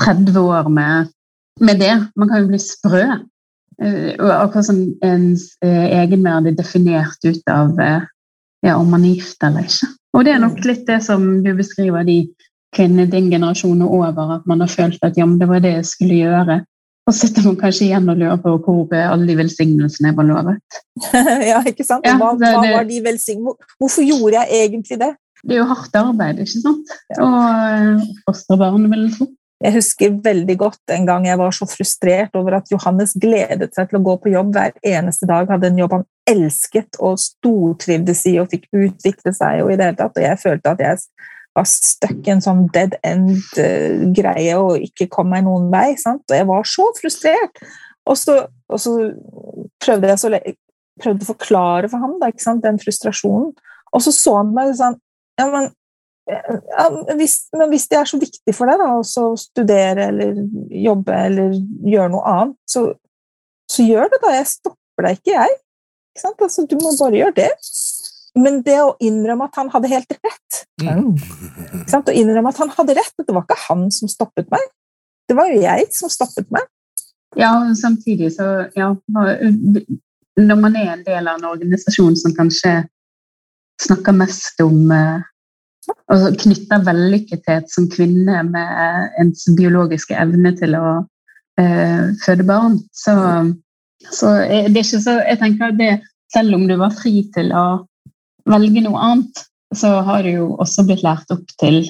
[0.03, 1.11] 30 år med,
[1.63, 1.93] med det.
[2.19, 3.03] Man kan jo bli sprø.
[3.83, 8.07] Eh, akkurat som ens eh, egenverd er definert ut av eh,
[8.65, 9.91] ja, om man er gift eller ikke.
[10.17, 12.23] Og det er nok litt det som du beskriver de
[12.75, 15.75] kvinnene din generasjon og over, at man har følt at ja, men det var det
[15.75, 16.57] jeg skulle gjøre.
[17.07, 20.79] Og så sitter man kanskje igjen og lurer på hvor alle de velsignelsene var lovet.
[21.51, 22.03] ja, ikke sant?
[22.07, 23.45] Ja, hva, hva det- var de velsign...
[23.79, 25.13] Hvorfor gjorde jeg egentlig det?
[25.45, 26.95] Det er jo hardt arbeid, ikke sant?
[27.21, 27.35] Og
[28.25, 29.29] eh, barn, vil jeg tro.
[29.63, 33.89] Jeg husker veldig godt en gang jeg var så frustrert over at Johannes gledet seg
[33.89, 38.21] til å gå på jobb hver eneste dag, hadde en jobb han elsket og stortrivdes
[38.29, 41.01] i og fikk utvikle seg og i det hele tatt, og jeg følte at jeg
[41.57, 46.21] var stuck i en sånn dead end-greie og ikke kom meg noen vei, sant?
[46.29, 47.61] og jeg var så frustrert.
[48.07, 48.37] Og så,
[48.69, 48.93] og så
[49.81, 50.31] prøvde jeg så
[51.01, 52.29] prøvde å forklare for ham da,
[52.61, 53.51] den frustrasjonen,
[53.93, 54.99] og så så han meg sånn,
[55.39, 55.71] ja, men
[57.17, 60.41] hvis, men hvis det er så viktig for deg da, å studere eller
[60.83, 61.55] jobbe eller
[61.87, 62.89] gjøre noe annet, så,
[63.71, 64.33] så gjør det da.
[64.35, 65.57] Jeg stopper deg ikke, jeg.
[66.11, 66.43] Ikke sant?
[66.43, 67.51] Altså, du må bare gjøre det.
[68.37, 71.15] Men det å innrømme at han hadde helt rett Mm.
[71.17, 72.09] ikke sant?
[72.11, 74.61] Å innrømme at han hadde rett, at det var ikke han som stoppet meg.
[75.27, 76.67] Det var jo jeg som stoppet meg.
[77.37, 78.91] Ja, og samtidig så ja,
[80.37, 82.75] Når man er en del av en organisasjon som kanskje
[83.81, 85.25] snakker mest om eh,
[86.07, 90.85] Altså knytter vellykkethet som kvinne med ens biologiske evne til å
[91.59, 93.15] eh, føde barn, så,
[94.11, 95.91] så er det ikke så Jeg tenker at det,
[96.33, 97.65] selv om du var fri til å
[98.47, 99.43] velge noe annet,
[99.75, 101.81] så har du jo også blitt lært opp til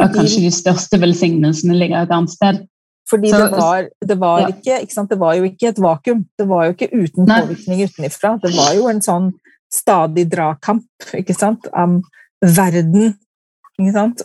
[0.00, 2.60] at kanskje de største velsignelsene ligger et annet sted.
[3.08, 4.48] Fordi Så- det var, det, var Ja.
[4.48, 6.26] ikke, ikke det var jo ikke et vakuum.
[6.38, 8.38] Det var jo ikke uten påvirkning utenfra.
[8.42, 9.32] Det var jo en sånn
[9.72, 10.84] stadig dragkamp
[11.14, 11.66] ikke sant?
[11.72, 12.02] av
[12.42, 13.14] verden?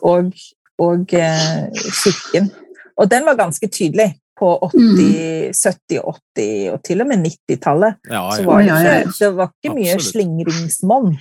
[0.01, 0.31] Og,
[0.79, 1.67] og eh,
[2.03, 2.51] kirken.
[2.97, 6.01] Og den var ganske tydelig på 80-, 70-,
[6.37, 7.97] 80- og til og med 90-tallet.
[8.09, 8.47] Ja, Så ja.
[8.47, 10.11] var det, ikke, det var ikke mye Absolutt.
[10.11, 11.15] slingringsmonn.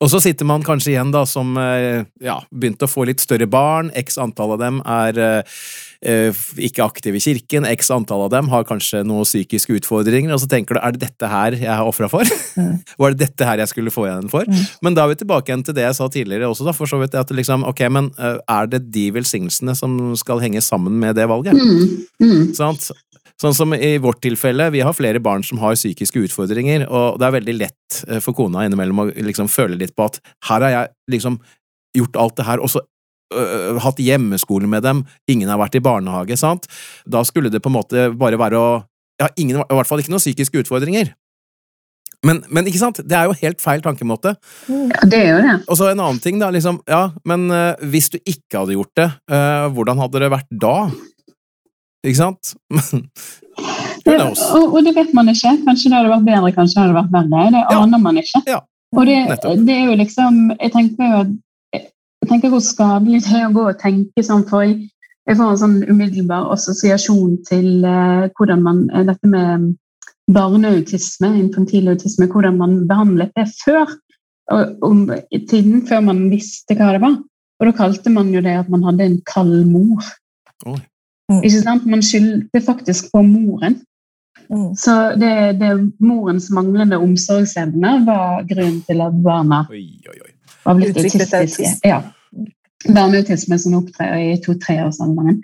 [0.00, 3.46] Og så sitter man kanskje igjen da som eh, ja, begynte å få litt større
[3.50, 5.62] barn, x antall av dem er eh,
[6.00, 10.48] ikke aktive i kirken, x antall av dem har kanskje noen psykiske utfordringer, og så
[10.48, 12.24] tenker du er det dette her jeg har ofra for?
[12.56, 12.78] Mm.
[13.02, 14.48] Var det dette her jeg skulle få igjen for?
[14.48, 14.62] Mm.
[14.86, 17.02] Men da er vi tilbake igjen til det jeg sa tidligere også, da, for så
[17.02, 21.20] vidt, at liksom, ok, men eh, er det de velsignelsene som skal henge sammen med
[21.20, 21.60] det valget?
[21.60, 22.42] Mm, mm.
[22.56, 22.88] Sant?
[23.40, 27.28] Sånn som i vårt tilfelle, vi har flere barn som har psykiske utfordringer, og det
[27.28, 30.74] er veldig lett eh, for kona innimellom å liksom føle litt på at her har
[30.74, 31.38] jeg liksom
[31.96, 32.84] gjort alt det her, og så
[33.34, 36.66] øh, hatt hjemmeskole med dem, ingen har vært i barnehage, sant?
[37.06, 38.70] Da skulle det på en måte bare være å
[39.20, 41.10] Ja, ingen, i hvert fall ikke noen psykiske utfordringer.
[42.24, 44.32] Men, men ikke sant, det er jo helt feil tankemåte.
[44.68, 45.54] Ja, det er jo det.
[45.68, 48.92] Og så en annen ting, da, liksom, ja, men uh, hvis du ikke hadde gjort
[48.96, 50.74] det, uh, hvordan hadde det vært da?
[52.04, 52.54] Ikke sant?
[54.08, 54.16] det.
[54.56, 55.52] Og, og det vet man ikke.
[55.66, 57.46] Kanskje det hadde vært bedre, kanskje det hadde vært verre.
[57.52, 57.78] Det Ja.
[57.82, 58.42] aner man ikke.
[58.48, 58.60] Ja,
[58.96, 59.18] Og det,
[59.68, 61.34] det er jo liksom Jeg tenker jo at
[62.20, 64.90] jeg tenker hvor skadelig det er å gå og tenke sånn, for jeg,
[65.28, 69.72] jeg får en sånn umiddelbar assosiasjon til eh, hvordan man eh, Dette med
[70.30, 73.96] barneautisme, infantil autisme, hvordan man behandlet det før.
[74.50, 77.16] Og, om tiden før man visste hva det var.
[77.60, 80.04] Og da kalte man jo det at man hadde en kald mor.
[80.66, 80.78] Oh.
[81.30, 81.42] Mm.
[81.44, 81.86] Ikke sant?
[81.86, 83.80] Man skyldte faktisk på moren.
[84.50, 84.72] Mm.
[84.78, 85.70] Så det, det
[86.02, 90.32] morens manglende omsorgsevne var grunnen til at barna Oi, oi, oi.
[90.64, 91.88] Var blitt Utviklet autistiske.
[91.88, 92.02] Ja.
[92.02, 92.94] Ja.
[92.94, 95.40] Barneautisme som opptrer i to-treårsalderen.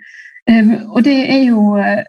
[0.49, 2.05] Um, og det er jo eh,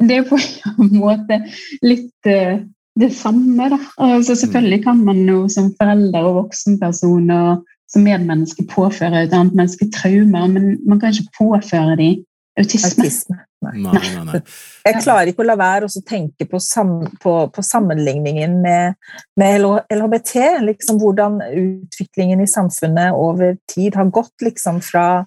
[0.00, 0.38] det er på
[0.70, 1.40] en måte
[1.84, 2.60] litt uh,
[3.00, 3.78] det samme, da.
[4.02, 9.56] Altså, selvfølgelig kan man jo som forelder og voksenperson og som medmenneske påføre et annet
[9.58, 12.20] menneske traumer, men man kan ikke påføre dem
[12.60, 12.90] autisme.
[12.90, 13.38] autisme.
[13.60, 13.74] Nei.
[13.84, 14.40] Nei, nei,
[14.86, 18.96] Jeg klarer ikke å la være å tenke på, sam, på, på sammenligningen med,
[19.40, 20.34] med, LHBT.
[20.64, 25.26] Liksom hvordan utviklingen i samfunnet over tid har gått liksom fra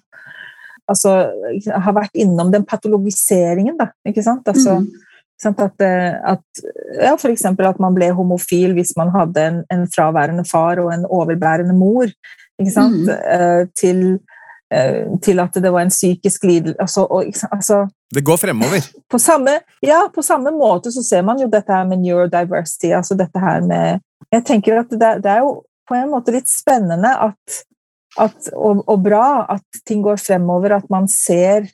[0.84, 1.14] Altså
[1.64, 3.86] har vært innom den patologiseringen, da.
[4.04, 4.44] Ikke sant?
[4.50, 5.04] Altså, mm.
[5.48, 6.60] At, eh, at,
[7.00, 10.92] ja, for eksempel at man ble homofil hvis man hadde en, en fraværende far og
[10.92, 12.12] en overbærende mor.
[12.60, 13.00] Ikke sant?
[13.08, 13.08] Mm.
[13.08, 14.04] Uh, til
[15.22, 17.04] til at det var en psykisk lidelse altså,
[17.52, 18.86] altså, Det går fremover?
[19.10, 22.92] På samme, ja, på samme måte så ser man jo dette her med neurodiversity.
[22.94, 24.00] altså dette her med
[24.32, 27.60] Jeg tenker at det, det er jo på en måte litt spennende at,
[28.18, 31.68] at, og, og, bra at ting går fremover, at man ser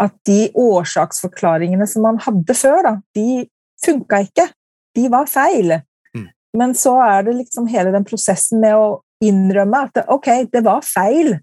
[0.00, 3.44] at de årsaksforklaringene som man hadde før, da, de
[3.84, 4.48] funka ikke.
[4.96, 5.76] De var feil.
[6.16, 6.28] Mm.
[6.58, 10.82] Men så er det liksom hele den prosessen med å innrømme at ok, det var
[10.86, 11.36] feil,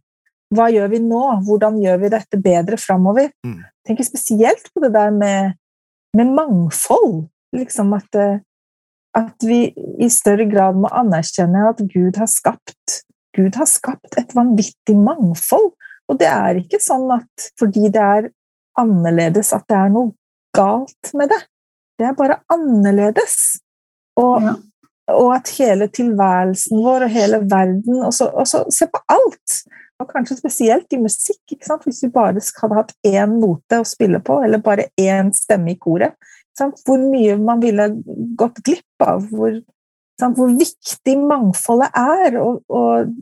[0.56, 1.24] hva gjør vi nå?
[1.45, 3.30] Hvordan gjør vi dette bedre framover?
[3.45, 3.60] Mm.
[3.86, 5.58] tenker spesielt på det der med,
[6.18, 7.28] med mangfold.
[7.56, 8.41] Liksom at, eh,
[9.18, 13.00] at, vi i større grad må anerkjenne at Gud har skapt
[13.38, 15.72] Gud har skapt et vanvittig mangfold.
[16.10, 18.30] Og det er ikke sånn at fordi det er
[18.80, 20.14] annerledes, at det er noe
[20.56, 21.39] galt med det.
[22.00, 23.60] Det er bare annerledes.
[24.20, 24.56] Og, ja.
[25.14, 29.62] og at hele tilværelsen vår og hele verden og så, og så Se på alt!
[30.00, 31.41] Og kanskje spesielt i musikk.
[31.86, 35.80] Hvis vi bare hadde hatt én note å spille på, eller bare én stemme i
[35.80, 36.16] koret.
[36.60, 37.89] Hvor mye man ville
[38.39, 39.28] gått glipp av.
[39.32, 39.60] Hvor,
[40.20, 43.14] hvor viktig mangfoldet er, og, og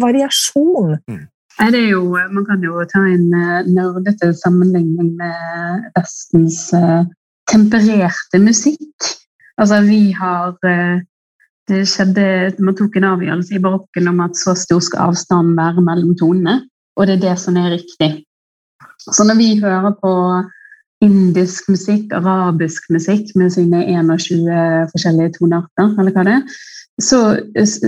[0.00, 0.96] variasjon.
[1.08, 1.24] Mm.
[1.72, 7.06] Det jo, man kan jo ta en uh, nerdete sammenligning med Vestens uh,
[7.48, 9.08] tempererte musikk.
[9.56, 11.00] Altså, vi har uh,
[11.68, 15.82] det skjedde, Man tok en avgjørelse i barokken om at så stor skal avstanden være
[15.82, 16.60] mellom tonene,
[16.96, 18.10] og det er det som er riktig.
[19.12, 20.12] Så når vi hører på
[21.04, 26.58] indisk musikk, arabisk musikk med sine 21 forskjellige tonearter, eller hva det er,
[27.02, 27.20] så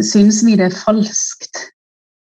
[0.05, 1.63] synes vi det er falskt.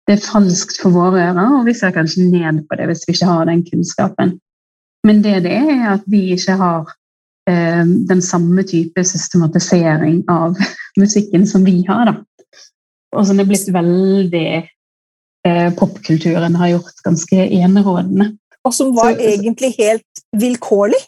[0.07, 3.17] Det er falskt for våre ører, og vi ser kanskje ned på det hvis vi
[3.17, 4.37] ikke har den kunnskapen.
[5.03, 6.93] Men det det er, er at vi ikke har
[7.47, 10.57] den samme type systematisering av
[10.99, 12.09] musikken som vi har.
[12.09, 12.15] Da.
[13.15, 18.33] Og som er blitt veldig eh, Popkulturen har gjort ganske enerådende.
[18.67, 20.99] Og som var Så, egentlig helt vilkårlig?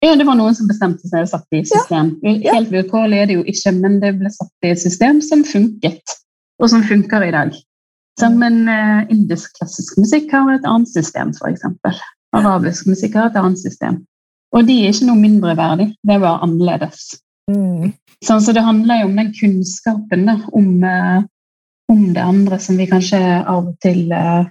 [0.00, 2.14] Ja, det var noen som bestemte seg og satt i system.
[2.24, 2.54] Ja.
[2.56, 6.16] Helt vilkårlig er det jo ikke, men det ble satt i et system som funket,
[6.60, 7.52] og som funker i dag.
[8.20, 12.00] Som en men uh, indisk klassisk musikk har et annet system, f.eks.
[12.36, 14.00] Arabisk musikk har et annet system.
[14.50, 17.04] Og de er ikke noe mindre verdig, det er bare annerledes.
[17.50, 17.92] Mm.
[18.26, 21.20] Sånn, så det handler jo om den kunnskapen da, om, eh,
[21.92, 24.50] om, det andre som vi kanskje av og til eh,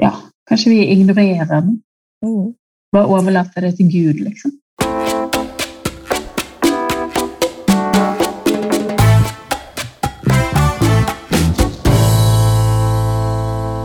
[0.00, 0.14] Ja,
[0.48, 1.80] kanskje vi ignorerer den.
[2.24, 2.52] Mm.
[2.94, 4.54] Bare overlater det til Gud, liksom.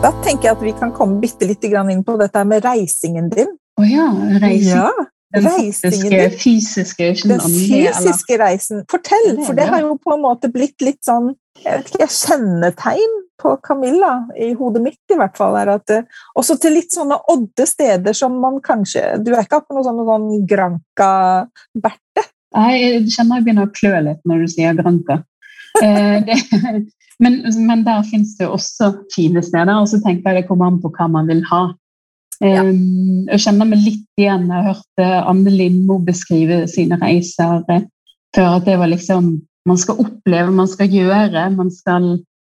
[0.06, 3.50] Da tenker jeg at vi kan komme bitte litt inn på dette med reisingen din.
[3.76, 4.08] Å oh ja,
[4.40, 4.78] reising.
[4.78, 4.94] Ja.
[5.36, 8.86] Den fysiske, fysiske, den fysiske reisen.
[8.92, 11.34] Fortell, for det har jo på en måte blitt litt sånn
[11.64, 16.08] jeg vet ikke, kjennetegn på Camilla, i hodet mitt i hvert fall, er at eh,
[16.40, 20.04] også til litt sånne odde steder som man kanskje Du er ikke akkurat noe sånn,
[20.08, 22.26] sånn Granca-Berthe?
[22.56, 25.20] Jeg kjenner jeg begynner å klø litt når du sier Granca.
[25.84, 26.38] Eh, det,
[27.24, 30.80] men, men, der fins det også fine steder, og så tenker jeg det kommer an
[30.84, 31.66] på hva man vil ha.
[32.44, 32.64] Ja.
[32.64, 34.48] Um, jeg kjenner meg litt igjen.
[34.52, 37.86] Jeg hørte Anne Lindmo beskrive sine reiser eh,
[38.36, 38.58] før.
[38.58, 41.50] At det var liksom Man skal oppleve, man skal gjøre.
[41.50, 42.04] man skal,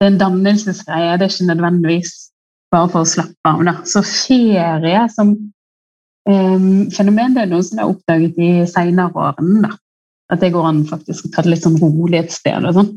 [0.00, 1.12] Det er en dannelsesgreie.
[1.20, 2.14] Det er ikke nødvendigvis
[2.74, 3.60] bare for å slappe av.
[3.62, 3.74] Da.
[3.86, 5.30] Så ferie som
[6.26, 9.68] um, fenomen det er noe som jeg har oppdaget i seinere årene.
[9.68, 9.70] Da.
[10.34, 12.66] At det går an faktisk å ta det litt sånn rolig et sted.
[12.66, 12.90] og sånn.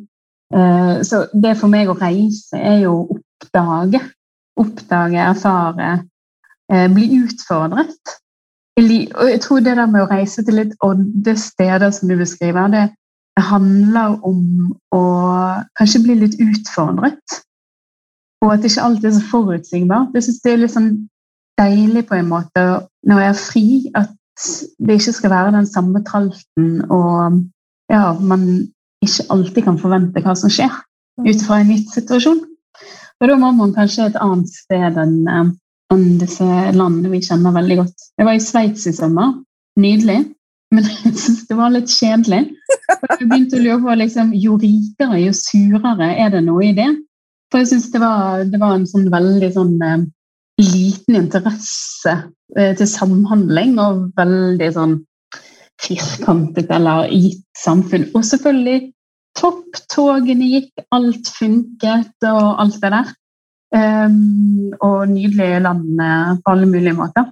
[0.58, 4.02] Uh, så det for meg å reise er jo å oppdage.
[4.58, 6.06] Oppdage, erfare, Eh,
[6.70, 8.16] bli utfordret.
[8.80, 12.70] Og jeg tror det der med å reise til litt odde steder, som du beskriver,
[12.72, 12.86] det
[13.50, 15.04] handler om å
[15.80, 17.40] kanskje bli litt utfordret.
[18.44, 20.16] Og at ikke alltid er så forutsigbart.
[20.16, 20.92] Jeg syns det er litt sånn
[21.60, 22.66] deilig på en måte
[23.08, 23.68] når jeg er fri,
[24.00, 24.16] at
[24.80, 27.42] det ikke skal være den samme tralten, og
[27.92, 28.46] ja, man
[29.04, 30.72] ikke alltid kan forvente hva som skjer
[31.26, 32.40] ut fra en gitt situasjon.
[33.20, 35.18] Og da må man kanskje et annet sted enn
[35.94, 38.10] enn disse landene vi kjenner veldig godt.
[38.20, 39.34] Jeg var i Sveits i sommer,
[39.80, 40.22] nydelig.
[40.76, 42.44] Men jeg syns det var litt kjedelig.
[42.90, 46.12] For jeg begynte å lure på liksom, Jo rikere, jo surere.
[46.22, 46.90] Er det noe i det?
[47.50, 48.02] For jeg syns det,
[48.52, 50.04] det, var en sånn veldig sånn eh,
[50.62, 52.14] liten interesse
[52.58, 54.98] eh, til samhandling og veldig sånn
[55.80, 58.10] firkantet eller gitt samfunn.
[58.14, 58.92] Og selvfølgelig
[59.40, 63.14] topptogene gikk, alt funket og alt det der.
[63.70, 65.84] Um, og nydelige land
[66.42, 67.28] på alle mulige måter.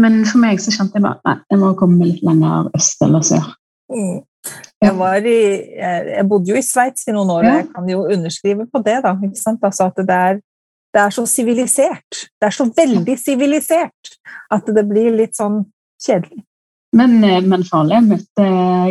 [0.00, 3.26] Men for meg så kjente jeg bare nei, jeg må komme litt lenger øst eller
[3.26, 3.50] sør.
[3.92, 4.22] Mm.
[4.84, 4.94] Jeg,
[5.28, 5.36] i,
[5.78, 7.60] jeg, bodde jo i Sveits i noen år, og ja.
[7.60, 8.98] jeg kan jo underskrive på det.
[9.04, 10.40] da, altså at det er,
[10.94, 12.24] det er så sivilisert.
[12.40, 14.18] Det er så veldig sivilisert
[14.52, 15.62] at det blir litt sånn
[16.04, 16.44] kjedelig.
[16.94, 17.96] Men, eh, men farlig.
[17.96, 18.48] Jeg møtte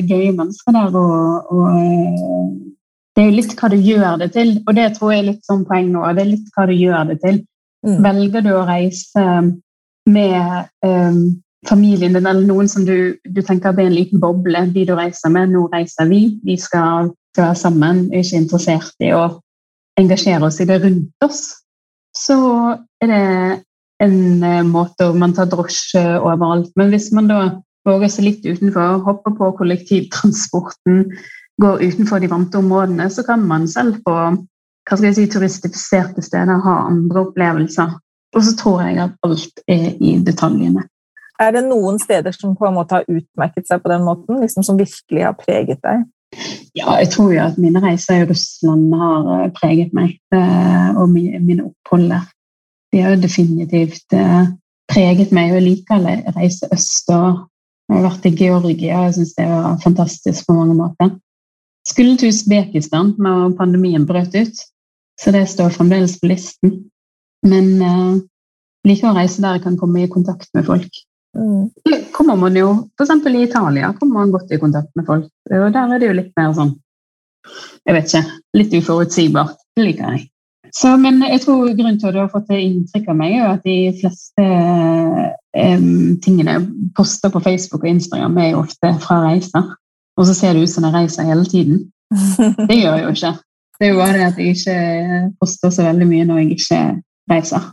[0.10, 2.48] gøye mennesker der, og, og, eh,
[3.14, 4.56] det er jo litt hva du gjør det til.
[4.66, 6.04] Og det tror jeg er litt sånn poeng nå.
[6.18, 7.40] Det er litt hva du gjør det til.
[7.86, 7.98] Mm.
[8.06, 9.26] Velger du å reise
[10.10, 11.20] med um,
[11.70, 15.34] familien din eller noen som du, du tenker er en liten boble, de du reiser
[15.34, 15.54] med.
[15.54, 19.28] Nå reiser vi, vi skal, skal være sammen, er ikke interessert i å
[20.00, 21.44] engasjere oss i det rundt oss.
[22.18, 22.40] Så
[23.04, 23.22] er det
[24.04, 26.74] en uh, måte hvor man tar drosje overalt.
[26.80, 27.40] Men hvis man da
[27.86, 31.12] våger seg litt utenfor, hopper på kollektivtransporten,
[31.62, 36.24] går utenfor de vante områdene, så kan man selv på hva skal jeg si, turistifiserte
[36.26, 37.94] steder ha andre opplevelser.
[38.34, 40.88] Og så tror jeg at alt er i detaljene.
[41.42, 44.66] Er det noen steder som på en måte har utmerket seg på den måten, liksom
[44.66, 46.04] som virkelig har preget deg?
[46.74, 51.12] Ja, jeg tror jo at mine reiser i Russland har eh, preget meg, eh, og
[51.14, 52.26] mine opphold der.
[52.94, 54.48] De har jo definitivt eh,
[54.90, 55.52] preget meg.
[55.52, 57.10] Og jeg liker å reise øst.
[57.14, 57.46] og
[57.90, 61.14] Jeg har vært i Georgia, og syns det var fantastisk på mange måter.
[61.88, 64.62] Skulle til Usbekistan når pandemien brøt ut,
[65.20, 66.78] så det står fremdeles på listen.
[67.44, 68.22] Men uh,
[68.88, 71.04] liker å reise der jeg kan komme i kontakt med folk.
[71.34, 71.72] Mm.
[72.14, 73.26] kommer man jo, F.eks.
[73.26, 75.32] i Italia kommer man godt i kontakt med folk.
[75.50, 76.76] og Der er det jo litt mer sånn
[77.84, 79.58] jeg vet ikke, litt uforutsigbart.
[79.76, 80.28] Det liker jeg.
[80.74, 83.50] Så, men jeg tror grunnen til at du har fått det inntrykk av meg, er
[83.52, 89.20] at de fleste um, tingene jeg poster på Facebook og Instagram, er jo ofte fra
[89.26, 89.68] reiser.
[90.18, 91.86] Og så ser det ut som jeg reiser hele tiden.
[92.70, 93.34] Det gjør jeg jo ikke.
[93.80, 94.76] Det er jo bare det at jeg ikke
[95.42, 96.82] poster så veldig mye når jeg ikke
[97.32, 97.64] reiser.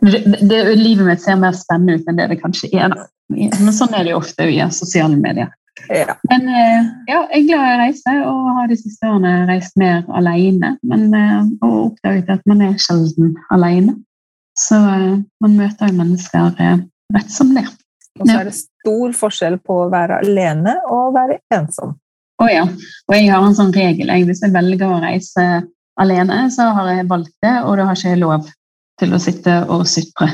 [0.00, 0.20] Det,
[0.50, 2.92] det, livet mitt ser mer spennende ut enn det det kanskje er.
[2.92, 3.08] Da.
[3.32, 5.50] Men sånn er det jo ofte i sosiale medier.
[5.88, 6.14] Ja.
[6.28, 9.76] Men eh, ja, jeg er glad i å reise og har de siste årene reist
[9.80, 10.74] mer alene.
[10.86, 13.96] Men, eh, og oppdaget at man er sjelden alene.
[14.58, 17.66] Så eh, man møter jo mennesker rett som det.
[18.18, 21.94] Og så er det stor forskjell på å være alene og å være ensom.
[22.40, 22.64] Å oh, ja.
[22.64, 24.10] Og jeg har en sånn regel.
[24.26, 25.46] Hvis jeg velger å reise
[26.00, 28.48] alene, så har jeg valgt det, og da har ikke jeg lov
[29.00, 30.30] til å sitte og sutre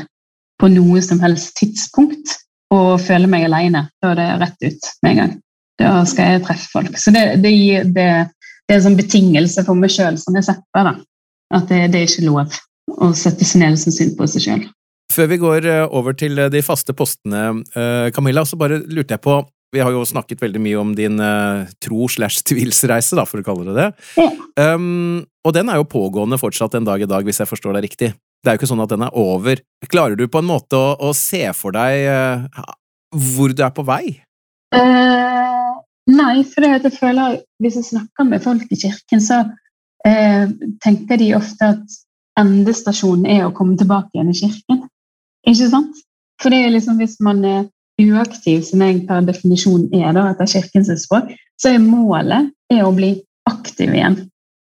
[0.61, 2.37] på noe som helst tidspunkt
[2.75, 3.87] og føle meg alene.
[4.03, 5.35] Da er det rett ut med en gang.
[5.77, 6.97] Da skal jeg treffe folk.
[6.99, 7.53] Så det, det,
[7.95, 8.07] det,
[8.67, 10.89] det er en sånn betingelse for meg sjøl som jeg setter.
[10.89, 10.95] da.
[11.55, 12.57] At det, det, er ikke lov
[13.03, 14.65] å sette seg ned som synd på seg sjøl.
[15.17, 19.25] Før vi går eh, over til de faste postene, eh, Camilla, så bare lurte jeg
[19.25, 19.41] på
[19.75, 23.67] vi har jo snakket veldig mye om din uh, tro slash tvilsreise, for å kalle
[23.67, 23.87] det det.
[24.23, 24.29] Ja.
[24.77, 27.89] Um, og den er jo pågående fortsatt en dag i dag, hvis jeg forstår deg
[27.89, 28.13] riktig.
[28.15, 29.61] Det er jo ikke sånn at den er over.
[29.91, 32.63] Klarer du på en måte å, å se for deg uh,
[33.35, 34.17] hvor du er på vei?
[34.73, 35.77] Uh,
[36.15, 39.45] nei, for jeg føler hvis jeg snakker med folk i kirken, så
[40.07, 41.95] tenker de ofte at
[42.39, 44.85] endestasjonen er å komme tilbake igjen i kirken.
[45.47, 46.05] Ikke sant?
[46.43, 47.65] For det er liksom hvis man er
[48.03, 51.31] uaktiv, som jeg per definisjon er da, etter kirkens språk,
[51.61, 53.15] så er målet er å bli
[53.49, 54.19] aktiv igjen.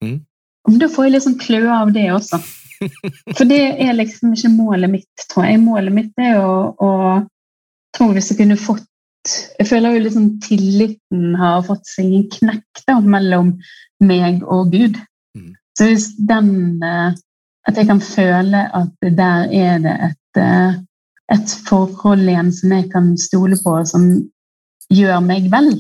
[0.04, 0.18] Mm.
[0.80, 2.40] Da får jeg liksom kløe av det også.
[3.38, 5.62] For det er liksom ikke målet mitt, tror jeg.
[5.62, 6.92] Målet mitt er å, å
[7.96, 8.86] tror Hvis jeg kunne fått
[9.60, 13.52] Jeg føler jo liksom tilliten har fått seg en knekk da, mellom
[14.00, 14.96] meg og Gud.
[15.36, 15.52] Mm.
[15.76, 17.12] Så hvis den eh,
[17.68, 23.14] At jeg kan føle at der er det et et forhold igjen som jeg kan
[23.22, 24.10] stole på, som
[24.94, 25.74] gjør meg vel.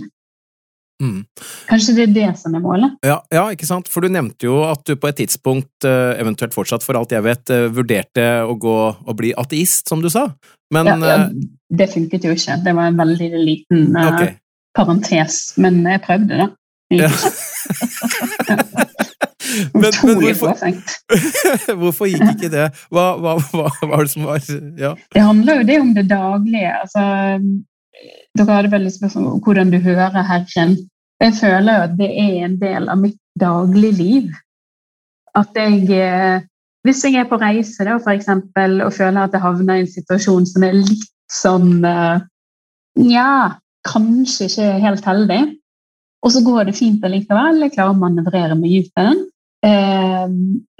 [1.00, 1.22] Mm.
[1.70, 2.97] Kanskje det er det som er målet?
[3.08, 3.88] Ja, ja, ikke sant?
[3.91, 7.24] For du nevnte jo at du på et tidspunkt, eh, eventuelt fortsatt for alt jeg
[7.24, 10.28] vet, eh, vurderte å gå og bli ateist, som du sa.
[10.76, 11.30] Men ja, ja, eh,
[11.70, 12.60] Det funket jo ikke.
[12.66, 14.36] Det var en veldig liten okay.
[14.76, 15.54] parentes.
[15.58, 16.50] Men jeg prøvde, da.
[16.91, 17.10] Ja.
[19.74, 20.54] men, men hvorfor,
[21.82, 22.68] hvorfor, gikk ikke det?
[22.93, 24.43] Hva, hva, hva, var det som var
[24.80, 24.93] ja.
[25.16, 26.74] Det handler jo det om det daglige.
[26.84, 27.04] Altså,
[28.38, 30.78] dere hadde veldig spørsmål om hvordan du hører Herren.
[31.20, 34.32] Jeg føler at det er en del av mitt dagligliv.
[35.36, 36.45] At jeg eh,
[36.88, 39.89] Hvis jeg er på reise da, for eksempel, og føler at jeg havner i en
[39.91, 42.22] situasjon som er litt sånn uh,
[43.00, 45.41] Nja, kanskje ikke helt heldig.
[46.24, 47.60] Og så går det fint allikevel.
[47.66, 49.22] Jeg klarer å manøvrere meg ut av den.
[49.66, 50.28] Eh,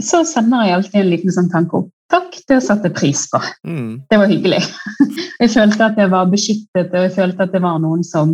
[0.02, 1.90] så sender jeg alltid en liten sånn tanke opp.
[2.10, 3.42] Takk, det satte jeg pris på.
[3.68, 3.92] Mm.
[4.10, 4.64] Det var hyggelig.
[5.40, 8.34] Jeg følte at jeg var beskyttet, og jeg følte at det var noen som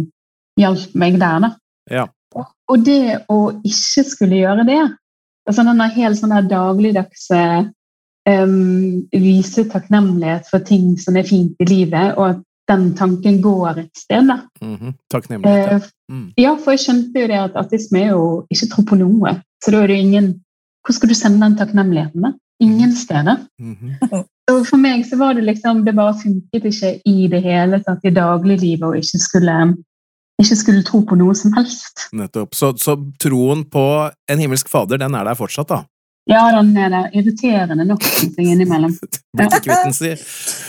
[0.58, 1.44] hjalp meg der.
[1.92, 2.08] Ja.
[2.34, 4.80] Og det å ikke skulle gjøre det,
[5.46, 7.42] altså denne helt sånn dagligdagse
[8.26, 12.42] um, Vise takknemlighet for ting som er fint i livet, og at
[12.72, 14.26] den tanken går et sted.
[14.26, 14.40] da.
[14.66, 14.96] Mhm.
[15.14, 15.68] Takknemlighet.
[15.68, 16.16] Eh, ja.
[16.16, 16.34] Mm.
[16.38, 19.36] ja, for jeg skjønte jo det at artisme er jo ikke tro på noe.
[19.72, 20.42] Jo ingen
[20.86, 22.22] Hvor skal du sende den takknemligheten?
[22.22, 22.34] da?
[22.62, 23.38] Ingen steder.
[23.60, 23.98] Mhm.
[24.52, 28.06] Og for meg så var det liksom Det bare funket ikke i det hele tatt
[28.06, 29.56] i dagliglivet og ikke skulle,
[30.42, 32.06] ikke skulle tro på noe som helst.
[32.14, 32.54] Nettopp.
[32.56, 33.86] Så, så troen på
[34.30, 35.82] en himmelsk fader, den er der fortsatt, da?
[36.30, 38.06] Ja, den er der irriterende nok
[38.38, 38.94] innimellom.
[39.38, 40.14] Blir ikke kvitt den, si.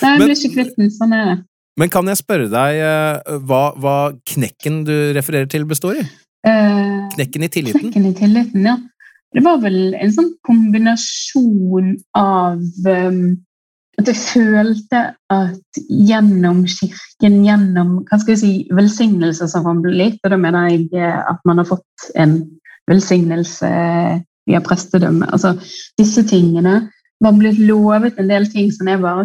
[0.03, 0.91] Nei, blir ikke kvitt den.
[0.93, 1.37] Sånn er det.
[1.81, 3.97] Men kan jeg spørre deg eh, hva, hva
[4.29, 6.05] knekken du refererer til, består i?
[6.47, 7.81] Eh, Knekken i tilliten?
[7.81, 8.77] Knekken i tilliten, ja.
[9.35, 13.37] Det var vel en sånn kombinasjon av um,
[14.01, 15.03] at jeg følte
[15.33, 20.71] at gjennom kirken, gjennom hva skal jeg si, velsignelser som har blitt, og da mener
[20.71, 22.39] jeg at man har fått en
[22.91, 23.71] velsignelse
[24.47, 25.57] via prestedømme, altså
[25.99, 26.85] disse tingene
[27.25, 29.25] var blitt lovet en del ting som jeg bare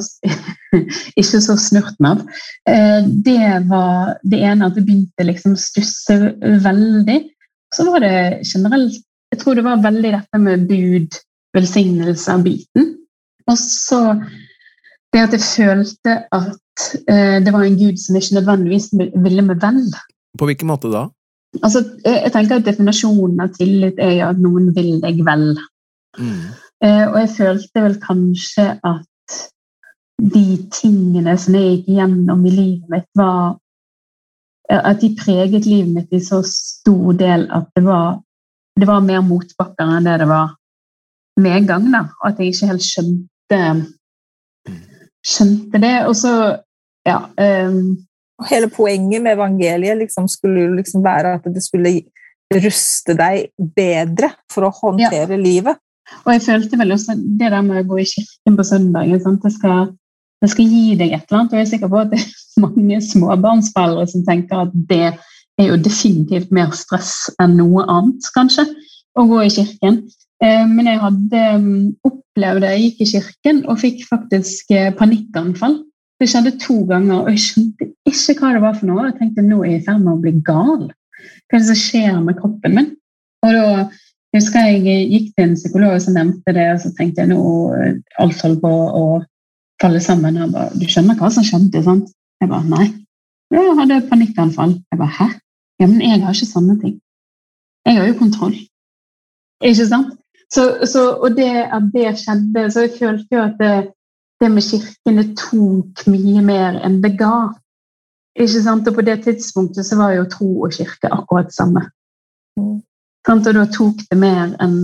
[1.20, 2.22] ikke så snurten av.
[2.70, 7.20] Eh, Det var det ene at det begynte liksom å stusse veldig.
[7.72, 9.00] Så var det generelt
[9.32, 11.16] Jeg tror det var veldig dette med bud,
[11.56, 12.90] velsignelse av biten.
[13.48, 14.00] Og så
[15.14, 18.90] det at jeg følte at eh, det var en gud som ikke nødvendigvis
[19.24, 19.80] ville meg vel.
[20.40, 21.06] På hvilken måte da?
[21.60, 25.48] Altså, eh, jeg tenker at Definasjonen av tillit er jo at noen vil deg vel.
[26.20, 26.44] Mm.
[26.84, 29.40] Eh, og jeg følte vel kanskje at
[30.22, 30.46] de
[30.76, 33.58] tingene som jeg gikk gjennom i livet mitt, var
[34.72, 38.22] At de preget livet mitt i så stor del at det var,
[38.80, 40.54] det var mer motbakker enn det det var
[41.42, 41.90] medgang.
[41.92, 43.60] da, Og at jeg ikke helt skjønte,
[45.28, 45.96] skjønte det.
[46.08, 46.34] Og så,
[47.08, 47.20] ja
[47.68, 47.98] um,
[48.50, 52.00] hele poenget med evangeliet liksom skulle liksom være at det skulle
[52.62, 55.80] ruste deg bedre for å håndtere livet.
[56.26, 59.12] Og jeg følte vel også det der med å gå i kirken på søndag.
[59.24, 59.44] Sant?
[59.46, 59.92] Det, skal,
[60.42, 61.54] det skal gi deg et eller annet.
[61.54, 62.24] Og jeg er sikker på at det
[62.60, 65.14] mange småbarnsforeldre som tenker at det
[65.62, 68.66] er jo definitivt mer stress enn noe annet, kanskje,
[69.20, 70.02] å gå i kirken.
[70.44, 72.74] Eh, Men jeg hadde mm, opplevd det.
[72.74, 75.82] Jeg gikk i kirken og fikk faktisk eh, panikkanfall.
[76.22, 79.08] Det skjedde to ganger, og jeg skjønte ikke hva det var for noe.
[79.10, 80.88] Jeg tenkte nå er jeg i ferd med å bli gal.
[81.50, 82.90] Hva er det som skjer med kroppen min?
[83.42, 83.66] Og da
[84.32, 87.42] jeg husker jeg gikk til en psykolog som nevnte det, og så tenkte jeg nå
[88.22, 89.06] alt holder på å
[89.82, 90.38] falle sammen.
[90.46, 92.14] Og bare, du skjønner hva som skjedde, sant?
[92.42, 92.88] Jeg bare, nei.
[93.52, 94.74] Jeg hadde panikkanfall.
[94.92, 95.28] Jeg bare, hæ?
[95.80, 96.98] Ja, men jeg har ikke sånne ting.
[97.86, 98.58] Jeg har jo kontroll.
[99.70, 100.18] Ikke sant?
[100.54, 103.74] Så, så, og det at det skjedde, så jeg følte jo at det,
[104.42, 107.54] det med kirken det tok mye mer enn det ga.
[108.36, 108.88] Ikke sant?
[108.88, 111.86] Og på det tidspunktet så var jo tro og kirke akkurat det samme.
[112.60, 112.82] Mm.
[113.30, 114.78] Og da tok det mer enn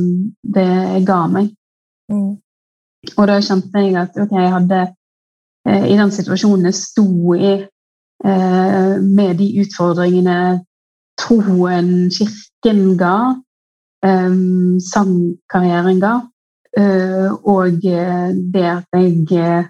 [0.55, 1.51] det ga meg.
[2.11, 2.37] Mm.
[3.17, 4.81] Og da kjente jeg at ok, jeg hadde
[5.67, 7.53] i den situasjonen jeg sto i,
[8.25, 10.37] eh, med de utfordringene
[11.19, 13.17] troen kirken ga,
[14.05, 14.37] eh,
[14.91, 16.13] sangkarrieren ga,
[16.77, 19.69] eh, og eh, det at jeg eh,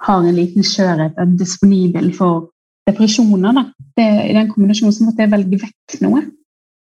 [0.00, 2.50] har en liten skjørhet er disponibel for
[2.88, 3.52] depresjoner.
[3.56, 3.64] Da.
[3.96, 6.22] Det, I den kombinasjonen så måtte jeg velge vekk noe.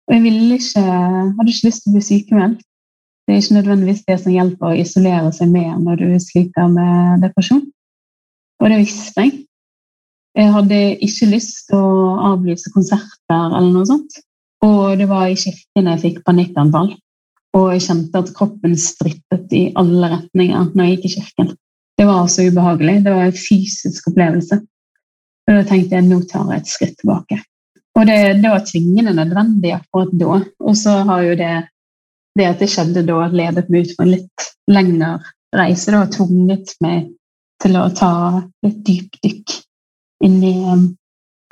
[0.09, 0.23] Og jeg
[0.59, 2.63] ikke, hadde ikke lyst til å bli sykemeldt.
[3.23, 7.23] Det er ikke nødvendigvis det som hjelper å isolere seg mer når du sliter med
[7.23, 7.63] depresjon.
[8.63, 9.39] Og det visste jeg.
[10.39, 14.21] Jeg hadde ikke lyst til å avlyse konserter eller noe sånt.
[14.65, 16.93] Og det var i kirken jeg fikk panikkanfall.
[17.59, 21.51] Og jeg kjente at kroppen strittet i alle retninger når jeg gikk i kirken.
[21.99, 23.03] Det var så ubehagelig.
[23.05, 24.61] Det var en fysisk opplevelse.
[25.43, 27.43] Og da tenkte jeg nå tar jeg et skritt tilbake.
[27.99, 30.39] Og det, det var tvingende nødvendig akkurat da.
[30.65, 31.53] Og så har jo det,
[32.39, 35.11] det at det skjedde da, ledet meg ut på en litt lengre
[35.53, 35.91] reise.
[35.91, 37.11] Det var tvunget meg
[37.63, 38.15] til å ta
[38.67, 39.55] et dypdykk
[40.27, 40.89] inn i um,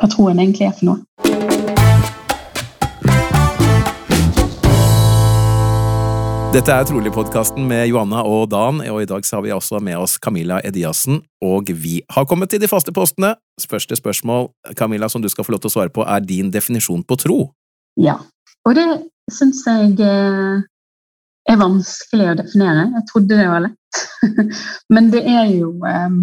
[0.01, 0.99] hva troen egentlig er for noe.
[6.51, 10.01] Dette er Trolig-podkasten med Johanna og Dan, og i dag så har vi også med
[10.01, 13.37] oss Camilla Ediassen, og vi har kommet til de faste postene.
[13.71, 17.07] Første spørsmål, Camilla, som du skal få lov til å svare på, er din definisjon
[17.07, 17.39] på tro.
[18.03, 18.19] Ja.
[18.67, 18.89] Og det
[19.31, 20.67] syns jeg eh,
[21.51, 22.87] er vanskelig å definere.
[22.97, 24.03] Jeg trodde det var lett.
[24.95, 26.21] Men det er jo um,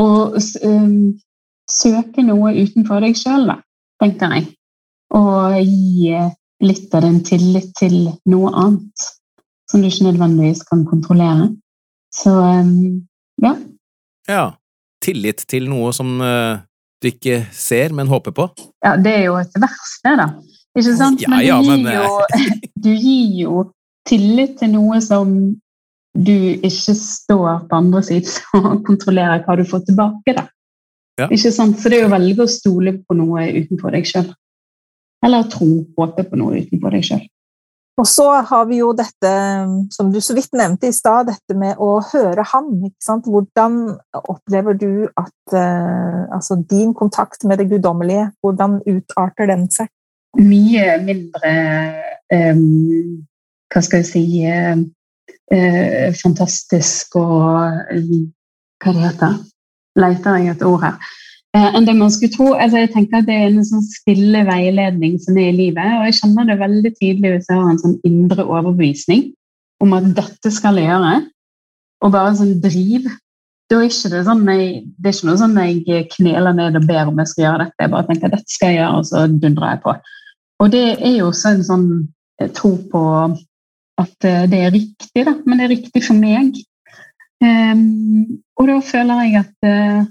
[0.00, 0.96] å um,
[1.70, 3.52] søke noe utenfor deg sjøl,
[4.02, 4.48] tenker jeg.
[5.14, 6.14] Og gi
[6.64, 9.08] litt av din tillit til noe annet
[9.70, 11.50] som du ikke nødvendigvis kan kontrollere.
[12.14, 12.32] Så
[13.42, 13.54] ja.
[14.30, 14.44] Ja.
[15.04, 16.62] Tillit til noe som uh,
[17.02, 18.48] du ikke ser, men håper på?
[18.84, 20.28] Ja, det er jo et vers, det, da.
[20.74, 21.22] Ikke sant?
[21.22, 23.64] Ja, ja, men, du, gir jo, du gir jo
[24.08, 25.34] tillit til noe som
[26.14, 30.36] du ikke står på andre siden og kontrollerer hva du får tilbake.
[30.36, 30.48] da.
[31.20, 31.28] Ja.
[31.30, 31.78] Ikke sant?
[31.78, 34.32] Så det er å velge å stole på noe utenfor deg sjøl.
[35.24, 37.24] Eller tro, håpe på noe utenfor deg sjøl.
[37.94, 39.32] Og så har vi jo dette,
[39.94, 42.72] som du så vidt nevnte i stad, dette med å høre han.
[42.88, 43.28] ikke sant?
[43.30, 43.76] Hvordan
[44.18, 49.92] opplever du at uh, altså din kontakt med det guddommelige, hvordan utarter den seg?
[50.34, 51.52] Mye mindre
[52.34, 53.22] um,
[53.74, 59.36] Hva skal jeg si eh, uh, Fantastisk og Hva det heter
[59.98, 61.12] Leter jeg et ord her
[61.54, 62.48] Eh, enn det man skulle tro.
[62.58, 65.98] Altså, jeg tenker at Det er en sånn stille veiledning som er i livet.
[65.98, 69.28] og Jeg kjenner det veldig tydelig hvis jeg har en sånn indre overbevisning
[69.82, 71.12] om at dette skal jeg gjøre,
[72.02, 73.06] og bare sånn driv.
[73.70, 76.86] Da er ikke det, sånn jeg, det er ikke noe sånn jeg kneler ned og
[76.88, 77.80] ber om jeg skal gjøre dette.
[77.84, 79.94] Jeg bare tenker at dette skal jeg gjøre, og så dundrer jeg på.
[80.64, 81.88] Og det er jo også en sånn
[82.56, 83.04] tro på
[84.00, 85.34] at eh, det er riktig, da.
[85.46, 86.58] Men det er riktig for meg.
[87.44, 90.06] Um, og da føler jeg at uh,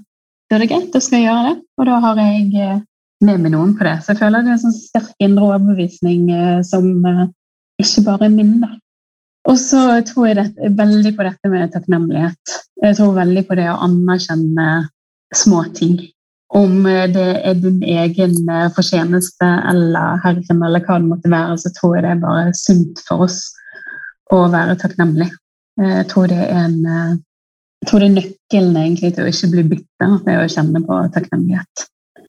[0.50, 1.56] det er greit, da skal jeg gjøre det.
[1.80, 2.78] Og da har jeg uh,
[3.24, 3.98] med meg noen på det.
[4.04, 6.88] Så jeg føler det er en sånn sterk indre overbevisning uh, som
[7.82, 8.56] ikke bare er min.
[8.62, 8.72] da.
[9.50, 12.58] Og så tror jeg det, veldig på dette med takknemlighet.
[12.80, 14.68] Jeg tror veldig på det å anerkjenne
[15.36, 15.98] små ting.
[16.54, 18.36] Om det er din egen
[18.76, 23.02] fortjeneste eller Herren eller hva det måtte være, så tror jeg det er bare sunt
[23.08, 23.42] for oss
[24.38, 25.30] å være takknemlig.
[25.80, 27.22] Jeg tror det er en
[27.84, 30.98] jeg tror det er nøkkelen egentlig til å ikke bli bitter, det å kjenne på
[31.12, 31.82] takknemlighet.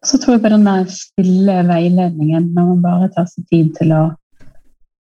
[0.03, 3.93] Så tror jeg på den der stille veiledningen når man bare tar seg tid til
[3.95, 4.01] å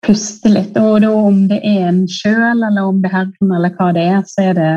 [0.06, 0.78] puste litt.
[0.78, 4.06] Og da om det er en sjøl, eller om det er Herren, eller hva det
[4.12, 4.74] er, så er det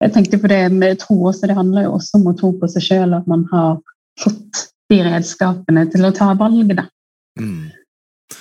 [0.00, 2.68] Jeg tenkte på det med tro også, det handler jo også om å tro på
[2.72, 3.74] seg sjøl, at man har
[4.22, 6.86] fått de redskapene til å ta valget, da.
[7.36, 7.66] Mm.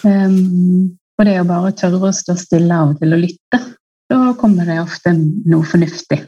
[0.06, 0.86] Um,
[1.20, 3.60] og det å bare tørre å stå stille av og til og lytte,
[4.10, 6.24] da kommer det ofte noe fornuftig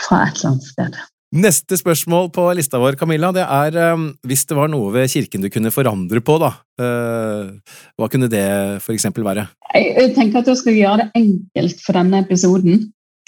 [0.00, 1.02] fra et eller annet sted.
[1.34, 5.42] Neste spørsmål på lista vår Camilla, det er um, hvis det var noe ved kirken
[5.42, 6.52] du kunne forandre på, da.
[6.78, 7.58] Uh,
[7.98, 8.44] hva kunne det
[8.84, 9.48] for eksempel være?
[9.74, 12.84] Jeg, jeg tenker at jeg skal gjøre det enkelt for denne episoden.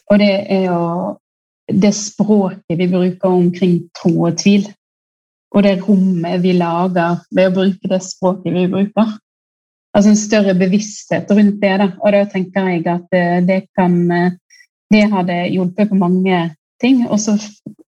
[0.06, 0.82] Og det er jo
[1.66, 4.68] det språket vi bruker omkring tro og tvil.
[5.56, 9.16] Og det rommet vi lager ved å bruke det språket vi bruker.
[9.96, 11.72] Altså en større bevissthet rundt det.
[11.80, 11.86] Da.
[12.04, 14.34] Og da tenker jeg at det, eh, det kan uh,
[14.90, 16.40] det hadde hjulpet på mange
[16.80, 17.04] ting.
[17.08, 17.36] Og så,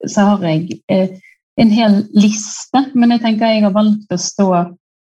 [0.06, 1.14] så har jeg eh,
[1.58, 4.48] en hel liste, men jeg tenker jeg har valgt å stå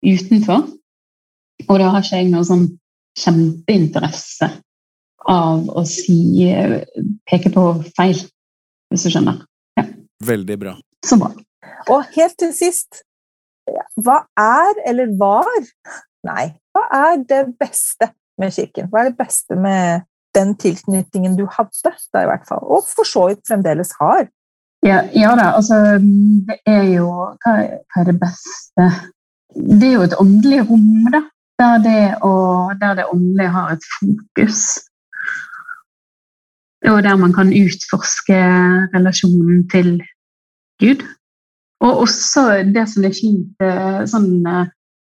[0.04, 0.68] utenfor.
[1.66, 2.68] Og da har ikke jeg noe sånn
[3.16, 4.50] kjempeinteresse
[5.26, 6.82] av å si eh,
[7.28, 8.18] peke på feil,
[8.92, 9.40] hvis du skjønner.
[9.80, 9.88] Ja.
[10.26, 10.76] Veldig bra.
[11.06, 11.32] Så bra.
[11.92, 13.02] Og helt til sist
[13.98, 15.46] Hva er, eller var
[16.26, 18.10] Nei, hva er det beste
[18.40, 18.90] med Kirken?
[18.90, 20.06] Hva er det beste med
[20.36, 24.26] den tilknytningen du hadde, da i hvert fall, og for så vidt fremdeles har.
[24.84, 25.96] Ja, ja, da, altså
[26.46, 28.84] Det er jo hva, hva, er det beste
[29.56, 31.22] Det er jo et åndelig rom, da.
[31.56, 32.00] Der det,
[32.82, 34.60] der det åndelige har et fokus.
[36.92, 38.40] Og der man kan utforske
[38.92, 40.02] relasjonen til
[40.82, 41.06] Gud.
[41.80, 42.44] Og også
[42.74, 44.44] det som er fint eh, sånn,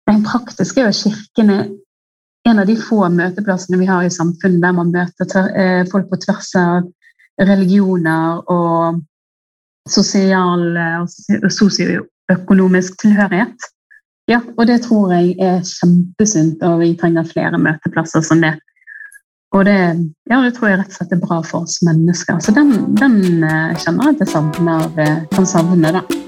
[0.09, 1.53] eh, Den praktiske er jo kirken
[2.49, 6.21] en av de få møteplassene vi har i samfunnet der man møter eh, folk på
[6.25, 6.87] tvers av
[7.39, 9.03] religioner og
[9.89, 10.65] sosial
[11.05, 13.69] og sosioøkonomisk tilhørighet.
[14.29, 18.59] Ja, og det tror jeg er kjempesunt, og vi trenger flere møteplasser som det.
[19.57, 19.79] Og det,
[20.29, 22.37] ja, det tror jeg rett og slett er bra for oss mennesker.
[22.45, 25.95] Så den, den eh, kjenner jeg at jeg savner, eh, kan savne.
[25.97, 26.28] da.